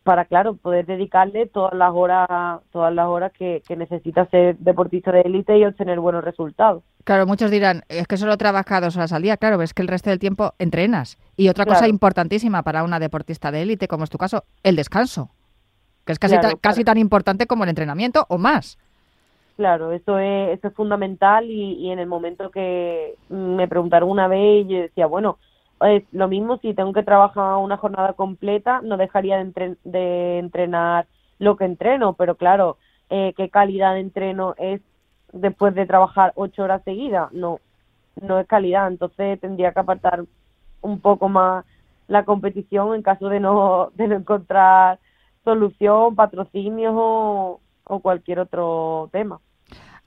para 0.04 0.26
claro 0.26 0.56
poder 0.56 0.86
dedicarle 0.86 1.46
todas 1.46 1.74
las 1.74 1.92
horas 1.94 2.28
todas 2.72 2.94
las 2.94 3.08
horas 3.08 3.32
que, 3.32 3.62
que 3.68 3.76
necesita 3.76 4.26
ser 4.26 4.58
deportista 4.58 5.12
de 5.12 5.22
élite 5.22 5.58
y 5.58 5.66
obtener 5.66 6.00
buenos 6.00 6.24
resultados 6.24 6.84
Claro, 7.10 7.26
muchos 7.26 7.50
dirán, 7.50 7.82
es 7.90 8.06
que 8.06 8.18
solo 8.18 8.38
trabajas 8.38 8.82
dos 8.84 8.96
horas 8.96 9.12
al 9.14 9.24
día. 9.24 9.36
Claro, 9.36 9.60
es 9.64 9.74
que 9.74 9.82
el 9.82 9.88
resto 9.88 10.12
del 10.12 10.20
tiempo 10.20 10.54
entrenas. 10.60 11.18
Y 11.36 11.50
otra 11.50 11.66
cosa 11.66 11.88
importantísima 11.88 12.62
para 12.62 12.84
una 12.84 13.00
deportista 13.00 13.50
de 13.52 13.64
élite, 13.64 13.88
como 13.88 14.04
es 14.04 14.12
tu 14.12 14.20
caso, 14.20 14.44
el 14.62 14.76
descanso. 14.76 15.32
Que 16.06 16.12
es 16.12 16.20
casi, 16.20 16.38
Claro, 16.38 16.60
casi 16.62 16.84
tan 16.84 17.00
importante 17.00 17.48
como 17.48 17.64
el 17.64 17.72
entrenamiento 17.72 18.28
o 18.30 18.38
más. 18.38 18.78
claro 19.58 19.92
eso 19.92 20.20
es 20.20 20.60
eso 20.60 20.68
es 20.68 20.74
fundamental 20.76 21.50
y, 21.50 21.80
y 21.80 21.90
en 21.90 21.98
el 21.98 22.06
momento 22.06 22.52
que 22.52 23.16
me 23.30 23.68
preguntaron 23.68 24.08
una 24.12 24.28
vez 24.28 24.68
yo 24.68 24.78
decía 24.78 25.08
bueno 25.08 25.40
es 25.82 26.04
lo 26.12 26.28
mismo 26.28 26.60
si 26.60 26.76
tengo 26.76 26.94
que 26.94 27.02
trabajar 27.02 27.58
una 27.58 27.78
jornada 27.78 28.14
completa 28.14 28.82
no 28.84 28.98
dejaría 28.98 29.44
de 29.84 30.38
entrenar 30.38 31.08
lo 31.40 31.58
que 31.58 31.66
entreno 31.66 32.14
pero 32.14 32.36
claro 32.36 32.78
eh, 33.10 33.34
qué 33.36 33.50
calidad 33.50 33.96
de 33.96 34.02
entreno 34.02 34.54
es 34.60 34.82
después 35.32 35.76
de 35.76 35.86
trabajar 35.86 36.34
ocho 36.36 36.64
horas 36.64 36.82
seguidas 36.84 37.32
no 37.32 37.60
no 38.22 38.40
es 38.40 38.48
calidad. 38.48 38.88
Entonces 38.88 39.40
tendría 39.40 39.72
que 39.72 39.80
apartar 39.80 40.26
un 40.82 41.00
poco 41.00 41.30
más 41.30 41.66
la 42.08 42.26
competición 42.26 42.96
en 42.96 43.02
caso 43.02 43.30
de 43.30 43.40
no 43.40 43.92
de 43.96 44.08
no 44.08 44.16
encontrar 44.16 45.00
solución 45.44 46.16
patrocinios 46.16 46.94
o, 46.96 47.60
o 47.84 48.00
cualquier 48.00 48.40
otro 48.40 49.10
tema. 49.12 49.40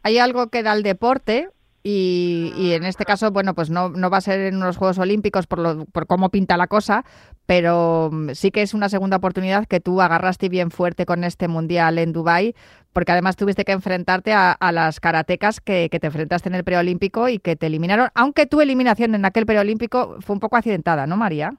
Hay 0.02 0.18
algo 0.18 0.48
que 0.48 0.62
da 0.62 0.72
el 0.72 0.82
deporte 0.82 1.48
y, 1.84 2.52
y 2.56 2.74
en 2.74 2.84
este 2.84 3.04
caso, 3.04 3.32
bueno, 3.32 3.54
pues 3.54 3.68
no, 3.68 3.92
va 3.92 4.16
a 4.16 4.20
ser 4.20 4.40
en 4.40 4.56
unos 4.56 4.76
Juegos 4.76 4.98
Olímpicos 4.98 5.48
por, 5.48 5.58
lo, 5.58 5.84
por 5.86 6.06
cómo 6.06 6.28
pinta 6.28 6.56
la 6.56 6.68
cosa, 6.68 7.04
pero 7.46 8.08
mm, 8.12 8.30
sí 8.30 8.52
que 8.52 8.62
es 8.62 8.72
una 8.72 8.88
segunda 8.88 9.16
oportunidad 9.16 9.66
que 9.66 9.80
tú 9.80 10.00
agarraste 10.00 10.48
bien 10.48 10.70
fuerte 10.70 11.06
con 11.06 11.24
este 11.24 11.48
Mundial 11.48 11.98
en 11.98 12.12
Dubái, 12.12 12.54
porque 12.92 13.10
además 13.10 13.36
tuviste 13.36 13.64
que 13.64 13.72
enfrentarte 13.72 14.32
a, 14.32 14.56
las 14.72 15.00
karatecas 15.00 15.60
que, 15.60 15.88
te 15.88 16.06
enfrentaste 16.06 16.48
en 16.48 16.54
el 16.54 16.62
preolímpico 16.62 17.28
y 17.28 17.38
que 17.38 17.56
te 17.56 17.66
eliminaron, 17.66 18.10
aunque 18.14 18.46
tu 18.46 18.60
eliminación 18.60 19.16
en 19.16 19.24
aquel 19.24 19.46
preolímpico 19.46 20.16
fue 20.20 20.34
un 20.34 20.40
poco 20.40 20.56
accidentada, 20.56 21.06
¿no, 21.06 21.16
María? 21.16 21.52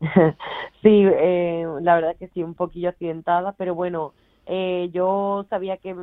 Sí, 0.82 1.04
eh, 1.06 1.64
la 1.80 1.94
verdad 1.94 2.16
que 2.18 2.26
sí, 2.34 2.42
un 2.42 2.54
poquillo 2.54 2.88
accidentada, 2.88 3.52
pero 3.52 3.72
bueno, 3.72 4.14
eh, 4.46 4.90
yo 4.92 5.46
sabía 5.48 5.76
que 5.76 5.94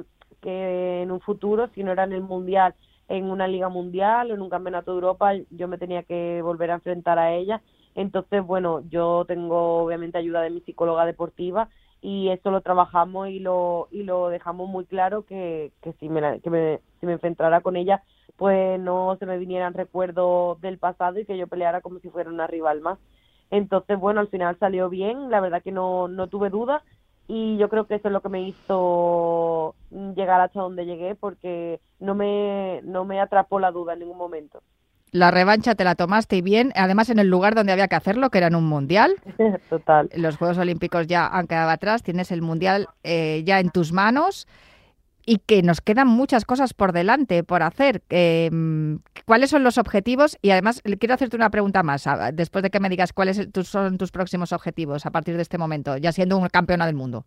en 0.42 1.12
un 1.12 1.20
futuro, 1.20 1.68
si 1.76 1.84
no 1.84 1.92
era 1.92 2.06
en 2.06 2.14
el 2.14 2.22
Mundial, 2.22 2.74
en 3.10 3.26
una 3.26 3.48
Liga 3.48 3.70
Mundial 3.70 4.32
o 4.32 4.36
en 4.36 4.42
un 4.42 4.50
Campeonato 4.50 4.92
de 4.92 4.96
Europa, 4.96 5.34
yo 5.50 5.68
me 5.68 5.78
tenía 5.78 6.04
que 6.04 6.42
volver 6.42 6.72
a 6.72 6.76
enfrentar 6.76 7.20
a 7.20 7.34
ella. 7.34 7.62
Entonces, 7.96 8.46
bueno, 8.46 8.82
yo 8.90 9.26
tengo 9.28 9.84
obviamente 9.84 10.18
ayuda 10.20 10.42
de 10.42 10.52
mi 10.52 10.62
psicóloga 10.62 11.06
deportiva 11.06 11.70
y 12.02 12.30
eso 12.30 12.52
lo 12.52 12.62
trabajamos 12.62 13.28
y 13.30 13.40
lo 13.40 13.90
y 13.92 14.04
lo 14.04 14.30
dejamos 14.30 14.70
muy 14.70 14.86
claro 14.86 15.26
que, 15.26 15.74
que 15.82 15.94
si 15.94 16.08
me, 16.08 16.40
que 16.40 16.50
me, 16.50 16.80
si 17.00 17.06
me 17.08 17.14
enfrentara 17.14 17.62
con 17.62 17.76
ella, 17.76 18.04
pues 18.38 18.80
no 18.80 19.18
se 19.20 19.26
me 19.26 19.38
vinieran 19.38 19.74
recuerdos 19.74 20.62
del 20.62 20.78
pasado 20.78 21.20
y 21.20 21.26
que 21.26 21.38
yo 21.38 21.48
peleara 21.48 21.82
como 21.82 22.00
si 22.00 22.10
fuera 22.10 22.30
una 22.30 22.48
rival 22.48 22.82
más. 22.82 23.00
Entonces, 23.52 24.00
bueno, 24.00 24.20
al 24.22 24.28
final 24.30 24.58
salió 24.60 24.90
bien, 24.90 25.32
la 25.32 25.42
verdad 25.42 25.64
que 25.64 25.72
no, 25.72 26.08
no 26.08 26.28
tuve 26.28 26.50
dudas 26.52 26.84
y 27.30 27.58
yo 27.58 27.70
creo 27.70 27.86
que 27.86 27.94
eso 27.94 28.08
es 28.08 28.12
lo 28.12 28.22
que 28.22 28.30
me 28.30 28.42
hizo 28.42 29.76
llegar 30.16 30.42
hasta 30.42 30.62
donde 30.62 30.88
llegué 30.88 31.14
porque 31.14 31.80
no 32.00 32.16
me, 32.16 32.82
no 32.84 33.06
me 33.06 33.22
atrapó 33.22 33.60
la 33.60 33.70
duda 33.70 33.94
en 33.94 34.00
ningún 34.00 34.18
momento. 34.18 34.64
La 35.12 35.30
revancha 35.30 35.76
te 35.76 35.84
la 35.84 35.94
tomaste 35.94 36.38
y 36.38 36.42
bien, 36.42 36.72
además 36.76 37.12
en 37.12 37.20
el 37.20 37.28
lugar 37.28 37.54
donde 37.54 37.72
había 37.72 37.88
que 37.88 37.96
hacerlo, 37.96 38.32
que 38.32 38.40
era 38.40 38.48
en 38.48 38.56
un 38.56 38.66
mundial. 38.66 39.14
Total. 39.70 40.10
Los 40.16 40.38
Juegos 40.38 40.58
Olímpicos 40.58 41.06
ya 41.06 41.28
han 41.28 41.46
quedado 41.46 41.70
atrás, 41.70 42.02
tienes 42.02 42.32
el 42.32 42.42
mundial 42.42 42.88
eh, 43.04 43.44
ya 43.46 43.60
en 43.60 43.70
tus 43.70 43.94
manos 43.94 44.48
y 45.30 45.38
que 45.38 45.62
nos 45.62 45.80
quedan 45.80 46.08
muchas 46.08 46.44
cosas 46.44 46.74
por 46.74 46.92
delante, 46.92 47.44
por 47.44 47.62
hacer. 47.62 48.02
Eh, 48.10 48.50
¿Cuáles 49.28 49.52
son 49.52 49.64
los 49.64 49.78
objetivos? 49.78 50.40
Y 50.42 50.50
además, 50.50 50.82
quiero 51.00 51.14
hacerte 51.14 51.36
una 51.36 51.52
pregunta 51.52 51.84
más, 51.84 52.10
después 52.34 52.64
de 52.64 52.72
que 52.72 52.80
me 52.80 52.90
digas 52.90 53.14
cuáles 53.14 53.48
son 53.62 54.00
tus 54.00 54.12
próximos 54.12 54.54
objetivos 54.54 55.06
a 55.06 55.12
partir 55.12 55.36
de 55.36 55.44
este 55.44 55.60
momento, 55.60 55.98
ya 55.98 56.12
siendo 56.14 56.36
un 56.36 56.48
campeona 56.48 56.88
del 56.88 56.96
mundo. 56.96 57.26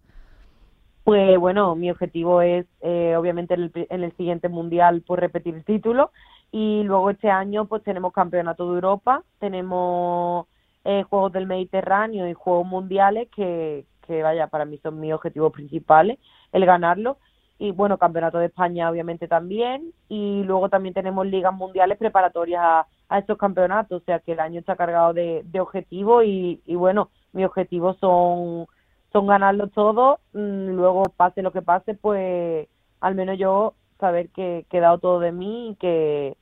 Pues 1.04 1.38
bueno, 1.38 1.76
mi 1.76 1.92
objetivo 1.92 2.42
es, 2.42 2.66
eh, 2.80 3.14
obviamente, 3.16 3.54
en 3.54 3.62
el, 3.62 3.72
en 3.88 4.02
el 4.02 4.16
siguiente 4.16 4.48
mundial, 4.48 5.04
pues 5.06 5.20
repetir 5.20 5.54
el 5.54 5.64
título. 5.64 6.10
Y 6.50 6.82
luego 6.82 7.08
este 7.08 7.30
año, 7.30 7.66
pues 7.66 7.84
tenemos 7.84 8.12
campeonato 8.12 8.68
de 8.68 8.74
Europa, 8.74 9.22
tenemos 9.38 10.48
eh, 10.84 11.04
Juegos 11.08 11.32
del 11.32 11.46
Mediterráneo 11.46 12.28
y 12.28 12.34
Juegos 12.34 12.66
Mundiales, 12.66 13.28
que, 13.34 13.84
que 14.08 14.24
vaya, 14.24 14.48
para 14.48 14.64
mí 14.64 14.78
son 14.82 14.98
mis 14.98 15.12
objetivos 15.12 15.52
principales, 15.52 16.18
el 16.50 16.66
ganarlo. 16.66 17.18
Y 17.62 17.70
bueno, 17.70 17.96
campeonato 17.96 18.38
de 18.38 18.46
España, 18.46 18.90
obviamente, 18.90 19.28
también. 19.28 19.92
Y 20.08 20.42
luego 20.42 20.68
también 20.68 20.94
tenemos 20.94 21.24
ligas 21.26 21.54
mundiales 21.54 21.96
preparatorias 21.96 22.60
a, 23.08 23.18
estos 23.18 23.38
campeonatos. 23.38 24.02
O 24.02 24.04
sea 24.04 24.18
que 24.18 24.32
el 24.32 24.40
año 24.40 24.58
está 24.58 24.74
cargado 24.74 25.12
de, 25.12 25.42
de 25.44 25.60
objetivos 25.60 26.24
y, 26.24 26.60
y 26.66 26.74
bueno, 26.74 27.10
mis 27.32 27.46
objetivos 27.46 27.96
son 27.98 28.66
son 29.12 29.26
ganarlo 29.26 29.68
todo, 29.68 30.20
mm, 30.32 30.70
luego 30.70 31.04
pase 31.16 31.42
lo 31.42 31.52
que 31.52 31.62
pase, 31.62 31.94
pues 31.94 32.66
al 33.00 33.14
menos 33.14 33.38
yo 33.38 33.74
saber 34.00 34.30
que, 34.30 34.64
que 34.70 34.78
he 34.78 34.80
dado 34.80 34.98
todo 34.98 35.20
de 35.20 35.32
mí 35.32 35.70
y 35.70 35.74
que, 35.76 36.36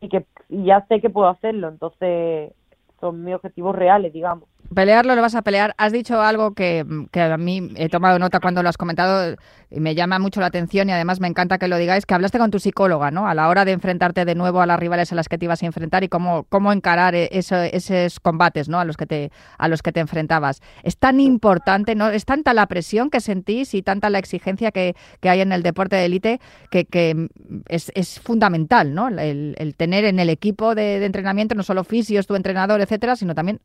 y 0.00 0.08
que 0.08 0.24
y 0.48 0.64
ya 0.64 0.86
sé 0.86 1.00
que 1.00 1.10
puedo 1.10 1.28
hacerlo, 1.28 1.68
entonces 1.68 2.52
son 3.00 3.24
mis 3.24 3.34
objetivos 3.34 3.74
reales, 3.74 4.12
digamos. 4.12 4.48
Pelearlo 4.74 5.14
lo 5.14 5.22
vas 5.22 5.34
a 5.34 5.42
pelear. 5.42 5.74
Has 5.78 5.92
dicho 5.92 6.20
algo 6.20 6.54
que, 6.54 6.84
que 7.12 7.20
a 7.20 7.36
mí 7.36 7.70
he 7.76 7.88
tomado 7.88 8.18
nota 8.18 8.40
cuando 8.40 8.62
lo 8.62 8.68
has 8.68 8.76
comentado 8.76 9.36
y 9.70 9.80
me 9.80 9.94
llama 9.94 10.18
mucho 10.18 10.40
la 10.40 10.46
atención 10.46 10.88
y 10.88 10.92
además 10.92 11.20
me 11.20 11.28
encanta 11.28 11.58
que 11.58 11.68
lo 11.68 11.76
digáis, 11.76 12.06
que 12.06 12.14
hablaste 12.14 12.38
con 12.38 12.50
tu 12.50 12.58
psicóloga, 12.58 13.10
¿no? 13.10 13.26
A 13.26 13.34
la 13.34 13.48
hora 13.48 13.64
de 13.64 13.72
enfrentarte 13.72 14.24
de 14.24 14.34
nuevo 14.34 14.60
a 14.60 14.66
las 14.66 14.78
rivales 14.78 15.12
a 15.12 15.14
las 15.14 15.28
que 15.28 15.38
te 15.38 15.44
ibas 15.44 15.62
a 15.62 15.66
enfrentar 15.66 16.04
y 16.04 16.08
cómo, 16.08 16.44
cómo 16.48 16.72
encarar 16.72 17.14
e- 17.14 17.28
eso- 17.32 17.62
esos 17.62 18.20
combates, 18.20 18.68
¿no? 18.68 18.78
A 18.80 18.84
los 18.84 18.96
que 18.96 19.06
te 19.06 19.30
a 19.58 19.68
los 19.68 19.82
que 19.82 19.92
te 19.92 20.00
enfrentabas. 20.00 20.60
Es 20.82 20.96
tan 20.98 21.20
importante, 21.20 21.94
¿no? 21.94 22.08
Es 22.08 22.24
tanta 22.24 22.54
la 22.54 22.66
presión 22.66 23.10
que 23.10 23.20
sentís 23.20 23.74
y 23.74 23.82
tanta 23.82 24.10
la 24.10 24.18
exigencia 24.18 24.72
que, 24.72 24.94
que 25.20 25.28
hay 25.28 25.40
en 25.40 25.52
el 25.52 25.62
deporte 25.62 25.96
de 25.96 26.04
élite 26.04 26.40
que, 26.70 27.28
es, 27.68 27.92
es 27.94 28.20
fundamental, 28.20 28.94
¿no? 28.94 29.08
El, 29.08 29.74
tener 29.76 30.04
en 30.04 30.18
el 30.18 30.30
equipo 30.30 30.74
de 30.74 31.04
entrenamiento 31.04 31.54
no 31.54 31.62
solo 31.62 31.84
fisios, 31.84 32.26
tu 32.26 32.34
entrenador, 32.34 32.80
etcétera, 32.80 33.16
sino 33.16 33.34
también 33.34 33.60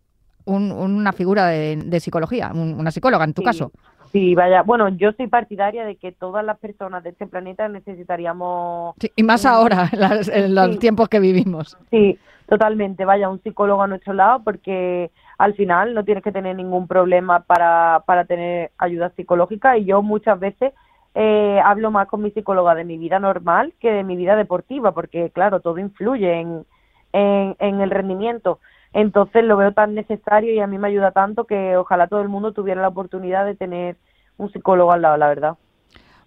un- 0.45 0.71
una 0.71 1.11
figura 1.13 1.47
de, 1.47 1.75
de 1.77 1.99
psicología, 1.99 2.51
un- 2.53 2.75
una 2.79 2.91
psicóloga 2.91 3.23
en 3.25 3.33
tu 3.33 3.41
Sí. 3.41 3.45
caso. 3.45 3.71
Sí, 4.11 4.35
vaya, 4.35 4.61
bueno, 4.63 4.89
yo 4.89 5.13
soy 5.13 5.27
partidaria 5.27 5.85
de 5.85 5.95
que 5.95 6.11
todas 6.11 6.43
las 6.43 6.57
personas 6.59 7.01
de 7.03 7.11
este 7.11 7.27
planeta 7.27 7.69
necesitaríamos 7.69 8.95
Sí, 8.99 9.11
y 9.15 9.23
más 9.23 9.45
ahora, 9.45 9.89
en, 9.91 9.99
las- 9.99 10.27
en 10.27 10.53
los 10.55 10.71
Sí. 10.73 10.77
tiempos 10.79 11.07
que 11.09 11.19
vivimos. 11.19 11.77
Sí, 11.89 12.19
totalmente. 12.47 13.05
Vaya, 13.05 13.29
un 13.29 13.41
psicólogo 13.41 13.81
a 13.83 13.87
nuestro 13.87 14.13
lado 14.13 14.43
porque 14.43 15.11
al 15.37 15.53
final 15.53 15.93
no 15.93 16.03
tienes 16.03 16.23
que 16.23 16.31
tener 16.31 16.55
ningún 16.55 16.87
problema 16.87 17.39
para, 17.41 18.03
para 18.05 18.25
tener 18.25 18.71
ayuda 18.77 19.11
psicológica 19.15 19.77
y 19.77 19.85
yo 19.85 20.01
muchas 20.01 20.37
veces 20.39 20.73
eh, 21.15 21.59
hablo 21.63 21.91
más 21.91 22.07
con 22.07 22.21
mi 22.21 22.31
psicóloga 22.31 22.73
de 22.75 22.85
mi 22.85 22.97
vida 22.97 23.19
normal 23.19 23.73
que 23.79 23.91
de 23.91 24.03
mi 24.03 24.15
vida 24.15 24.35
deportiva 24.35 24.91
porque, 24.93 25.29
claro, 25.29 25.59
todo 25.59 25.77
influye 25.77 26.39
en, 26.39 26.65
en, 27.13 27.55
en 27.59 27.81
el 27.81 27.89
rendimiento. 27.91 28.59
Entonces 28.93 29.43
lo 29.43 29.57
veo 29.57 29.73
tan 29.73 29.95
necesario 29.95 30.53
y 30.53 30.59
a 30.59 30.67
mí 30.67 30.77
me 30.77 30.89
ayuda 30.89 31.11
tanto 31.11 31.45
que 31.45 31.77
ojalá 31.77 32.07
todo 32.07 32.21
el 32.21 32.29
mundo 32.29 32.51
tuviera 32.53 32.81
la 32.81 32.89
oportunidad 32.89 33.45
de 33.45 33.55
tener 33.55 33.97
un 34.37 34.51
psicólogo 34.51 34.91
al 34.91 35.01
lado, 35.01 35.17
la 35.17 35.27
verdad. 35.29 35.57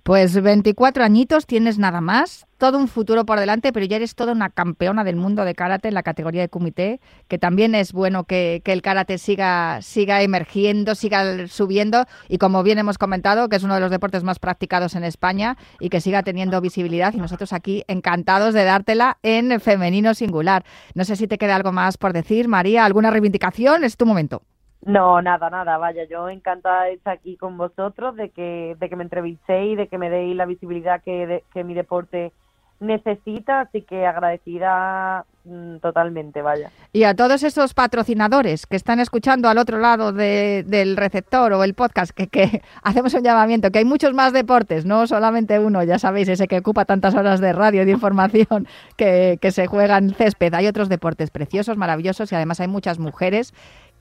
Pues 0.04 0.38
24 0.38 1.02
añitos, 1.02 1.46
tienes 1.46 1.78
nada 1.78 2.02
más, 2.02 2.46
todo 2.58 2.76
un 2.76 2.88
futuro 2.88 3.24
por 3.24 3.40
delante, 3.40 3.72
pero 3.72 3.86
ya 3.86 3.96
eres 3.96 4.14
toda 4.14 4.32
una 4.32 4.50
campeona 4.50 5.02
del 5.02 5.16
mundo 5.16 5.46
de 5.46 5.54
karate 5.54 5.88
en 5.88 5.94
la 5.94 6.02
categoría 6.02 6.42
de 6.42 6.50
kumité, 6.50 7.00
que 7.26 7.38
también 7.38 7.74
es 7.74 7.94
bueno 7.94 8.24
que, 8.24 8.60
que 8.62 8.74
el 8.74 8.82
karate 8.82 9.16
siga, 9.16 9.80
siga 9.80 10.20
emergiendo, 10.20 10.94
siga 10.94 11.48
subiendo 11.48 12.04
y 12.28 12.36
como 12.36 12.62
bien 12.62 12.78
hemos 12.78 12.98
comentado, 12.98 13.48
que 13.48 13.56
es 13.56 13.62
uno 13.62 13.76
de 13.76 13.80
los 13.80 13.90
deportes 13.90 14.24
más 14.24 14.38
practicados 14.38 14.94
en 14.94 15.04
España 15.04 15.56
y 15.80 15.88
que 15.88 16.02
siga 16.02 16.22
teniendo 16.22 16.60
visibilidad 16.60 17.14
y 17.14 17.16
nosotros 17.16 17.54
aquí 17.54 17.82
encantados 17.88 18.52
de 18.52 18.64
dártela 18.64 19.16
en 19.22 19.58
femenino 19.58 20.12
singular. 20.12 20.66
No 20.94 21.06
sé 21.06 21.16
si 21.16 21.26
te 21.28 21.38
queda 21.38 21.56
algo 21.56 21.72
más 21.72 21.96
por 21.96 22.12
decir, 22.12 22.46
María, 22.46 22.84
alguna 22.84 23.10
reivindicación, 23.10 23.84
es 23.84 23.96
tu 23.96 24.04
momento. 24.04 24.42
No, 24.86 25.22
nada, 25.22 25.48
nada, 25.50 25.78
vaya, 25.78 26.04
yo 26.04 26.28
encantada 26.28 26.84
de 26.84 26.94
estar 26.94 27.14
aquí 27.14 27.36
con 27.36 27.56
vosotros, 27.56 28.16
de 28.16 28.30
que, 28.30 28.76
de 28.78 28.88
que 28.88 28.96
me 28.96 29.04
entrevistéis, 29.04 29.76
de 29.78 29.88
que 29.88 29.98
me 29.98 30.10
deis 30.10 30.36
la 30.36 30.44
visibilidad 30.46 31.02
que, 31.02 31.26
de- 31.26 31.44
que 31.54 31.64
mi 31.64 31.72
deporte 31.74 32.32
necesita, 32.80 33.60
así 33.60 33.82
que 33.82 34.04
agradecida 34.04 35.24
mm, 35.44 35.76
totalmente, 35.78 36.42
vaya. 36.42 36.70
Y 36.92 37.04
a 37.04 37.14
todos 37.14 37.42
esos 37.44 37.72
patrocinadores 37.72 38.66
que 38.66 38.76
están 38.76 39.00
escuchando 39.00 39.48
al 39.48 39.58
otro 39.58 39.78
lado 39.78 40.12
de- 40.12 40.64
del 40.66 40.96
receptor 40.96 41.52
o 41.54 41.64
el 41.64 41.74
podcast, 41.74 42.10
que, 42.10 42.26
que 42.26 42.60
hacemos 42.82 43.14
un 43.14 43.22
llamamiento, 43.22 43.70
que 43.70 43.78
hay 43.78 43.84
muchos 43.84 44.12
más 44.12 44.32
deportes, 44.34 44.84
no 44.84 45.06
solamente 45.06 45.58
uno, 45.60 45.82
ya 45.82 45.98
sabéis, 45.98 46.28
ese 46.28 46.46
que 46.48 46.58
ocupa 46.58 46.84
tantas 46.84 47.14
horas 47.14 47.40
de 47.40 47.52
radio 47.52 47.82
y 47.82 47.86
de 47.86 47.92
información 47.92 48.66
que, 48.96 49.38
que 49.40 49.50
se 49.50 49.66
juega 49.66 49.96
en 49.96 50.10
césped. 50.12 50.52
Hay 50.52 50.66
otros 50.66 50.88
deportes 50.90 51.30
preciosos, 51.30 51.76
maravillosos 51.78 52.30
y 52.32 52.34
además 52.34 52.60
hay 52.60 52.68
muchas 52.68 52.98
mujeres 52.98 53.54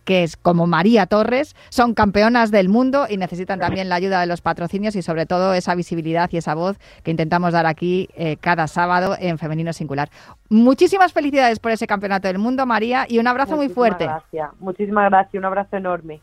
que 0.03 0.23
es 0.23 0.37
como 0.37 0.67
María 0.67 1.05
Torres, 1.05 1.55
son 1.69 1.93
campeonas 1.93 2.51
del 2.51 2.69
mundo 2.69 3.05
y 3.09 3.17
necesitan 3.17 3.59
también 3.59 3.89
la 3.89 3.95
ayuda 3.95 4.19
de 4.19 4.27
los 4.27 4.41
patrocinios 4.41 4.95
y 4.95 5.01
sobre 5.01 5.25
todo 5.25 5.53
esa 5.53 5.75
visibilidad 5.75 6.29
y 6.31 6.37
esa 6.37 6.55
voz 6.55 6.77
que 7.03 7.11
intentamos 7.11 7.53
dar 7.53 7.65
aquí 7.65 8.09
eh, 8.15 8.37
cada 8.37 8.67
sábado 8.67 9.15
en 9.19 9.37
Femenino 9.37 9.73
Singular. 9.73 10.09
Muchísimas 10.49 11.13
felicidades 11.13 11.59
por 11.59 11.71
ese 11.71 11.87
campeonato 11.87 12.27
del 12.27 12.37
mundo, 12.37 12.65
María, 12.65 13.05
y 13.07 13.19
un 13.19 13.27
abrazo 13.27 13.55
muy 13.55 13.69
fuerte. 13.69 14.05
Gracias, 14.05 14.49
muchísimas 14.59 15.09
gracias, 15.09 15.35
un 15.35 15.45
abrazo 15.45 15.77
enorme. 15.77 16.21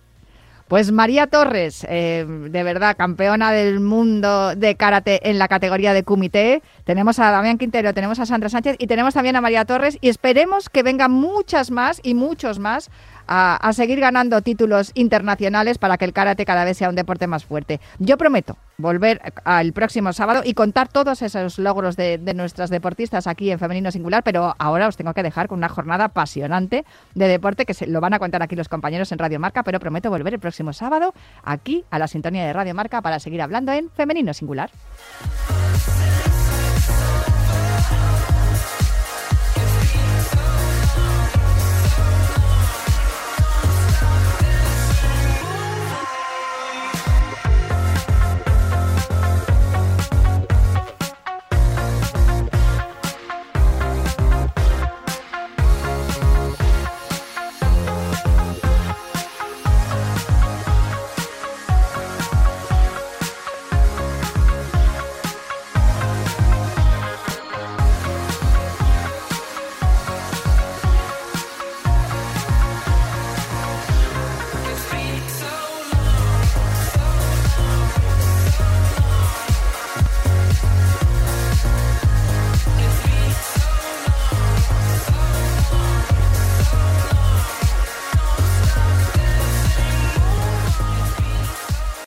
Pues 0.70 0.92
María 0.92 1.26
Torres, 1.26 1.84
eh, 1.88 2.24
de 2.28 2.62
verdad, 2.62 2.96
campeona 2.96 3.50
del 3.50 3.80
mundo 3.80 4.54
de 4.54 4.76
karate 4.76 5.28
en 5.28 5.36
la 5.36 5.48
categoría 5.48 5.92
de 5.92 6.04
kumité. 6.04 6.62
Tenemos 6.84 7.18
a 7.18 7.32
Damián 7.32 7.58
Quintero, 7.58 7.92
tenemos 7.92 8.20
a 8.20 8.26
Sandra 8.26 8.48
Sánchez 8.48 8.76
y 8.78 8.86
tenemos 8.86 9.14
también 9.14 9.34
a 9.34 9.40
María 9.40 9.64
Torres 9.64 9.98
y 10.00 10.08
esperemos 10.08 10.68
que 10.68 10.84
vengan 10.84 11.10
muchas 11.10 11.72
más 11.72 12.00
y 12.04 12.14
muchos 12.14 12.60
más 12.60 12.88
a, 13.30 13.72
seguir 13.72 14.00
ganando 14.00 14.42
títulos 14.42 14.90
internacionales 14.94 15.78
para 15.78 15.96
que 15.96 16.04
el 16.04 16.12
karate 16.12 16.44
cada 16.44 16.64
vez 16.64 16.76
sea 16.76 16.88
un 16.88 16.96
deporte 16.96 17.28
más 17.28 17.44
fuerte. 17.44 17.80
Yo 17.98 18.18
prometo 18.18 18.56
volver 18.76 19.20
al 19.44 19.72
próximo 19.72 20.12
sábado 20.12 20.42
y 20.44 20.54
contar 20.54 20.88
todos 20.88 21.22
esos 21.22 21.58
logros 21.58 21.96
de, 21.96 22.18
nuestras 22.34 22.70
deportistas 22.70 23.26
aquí 23.26 23.50
en 23.50 23.58
Femenino 23.58 23.92
Singular, 23.92 24.24
pero 24.24 24.54
ahora 24.58 24.88
os 24.88 24.96
tengo 24.96 25.14
que 25.14 25.22
dejar 25.22 25.46
con 25.46 25.58
una 25.58 25.68
jornada 25.68 26.06
apasionante 26.06 26.84
de 27.14 27.28
deporte 27.28 27.64
que 27.64 27.74
se 27.74 27.86
lo 27.86 28.00
van 28.00 28.14
a 28.14 28.18
contar 28.18 28.42
aquí 28.42 28.56
los 28.56 28.68
compañeros 28.68 29.12
en 29.12 29.18
Radio 29.18 29.38
Marca, 29.38 29.62
pero 29.62 29.78
prometo 29.78 30.10
volver 30.10 30.34
el 30.34 30.40
próximo 30.40 30.72
sábado 30.72 31.14
aquí 31.44 31.84
a 31.90 31.98
la 31.98 32.08
sintonía 32.08 32.44
de 32.44 32.52
Radio 32.52 32.74
Marca 32.74 33.00
para 33.00 33.20
seguir 33.20 33.42
hablando 33.42 33.72
en 33.72 33.90
Femenino 33.90 34.34
Singular. 34.34 34.70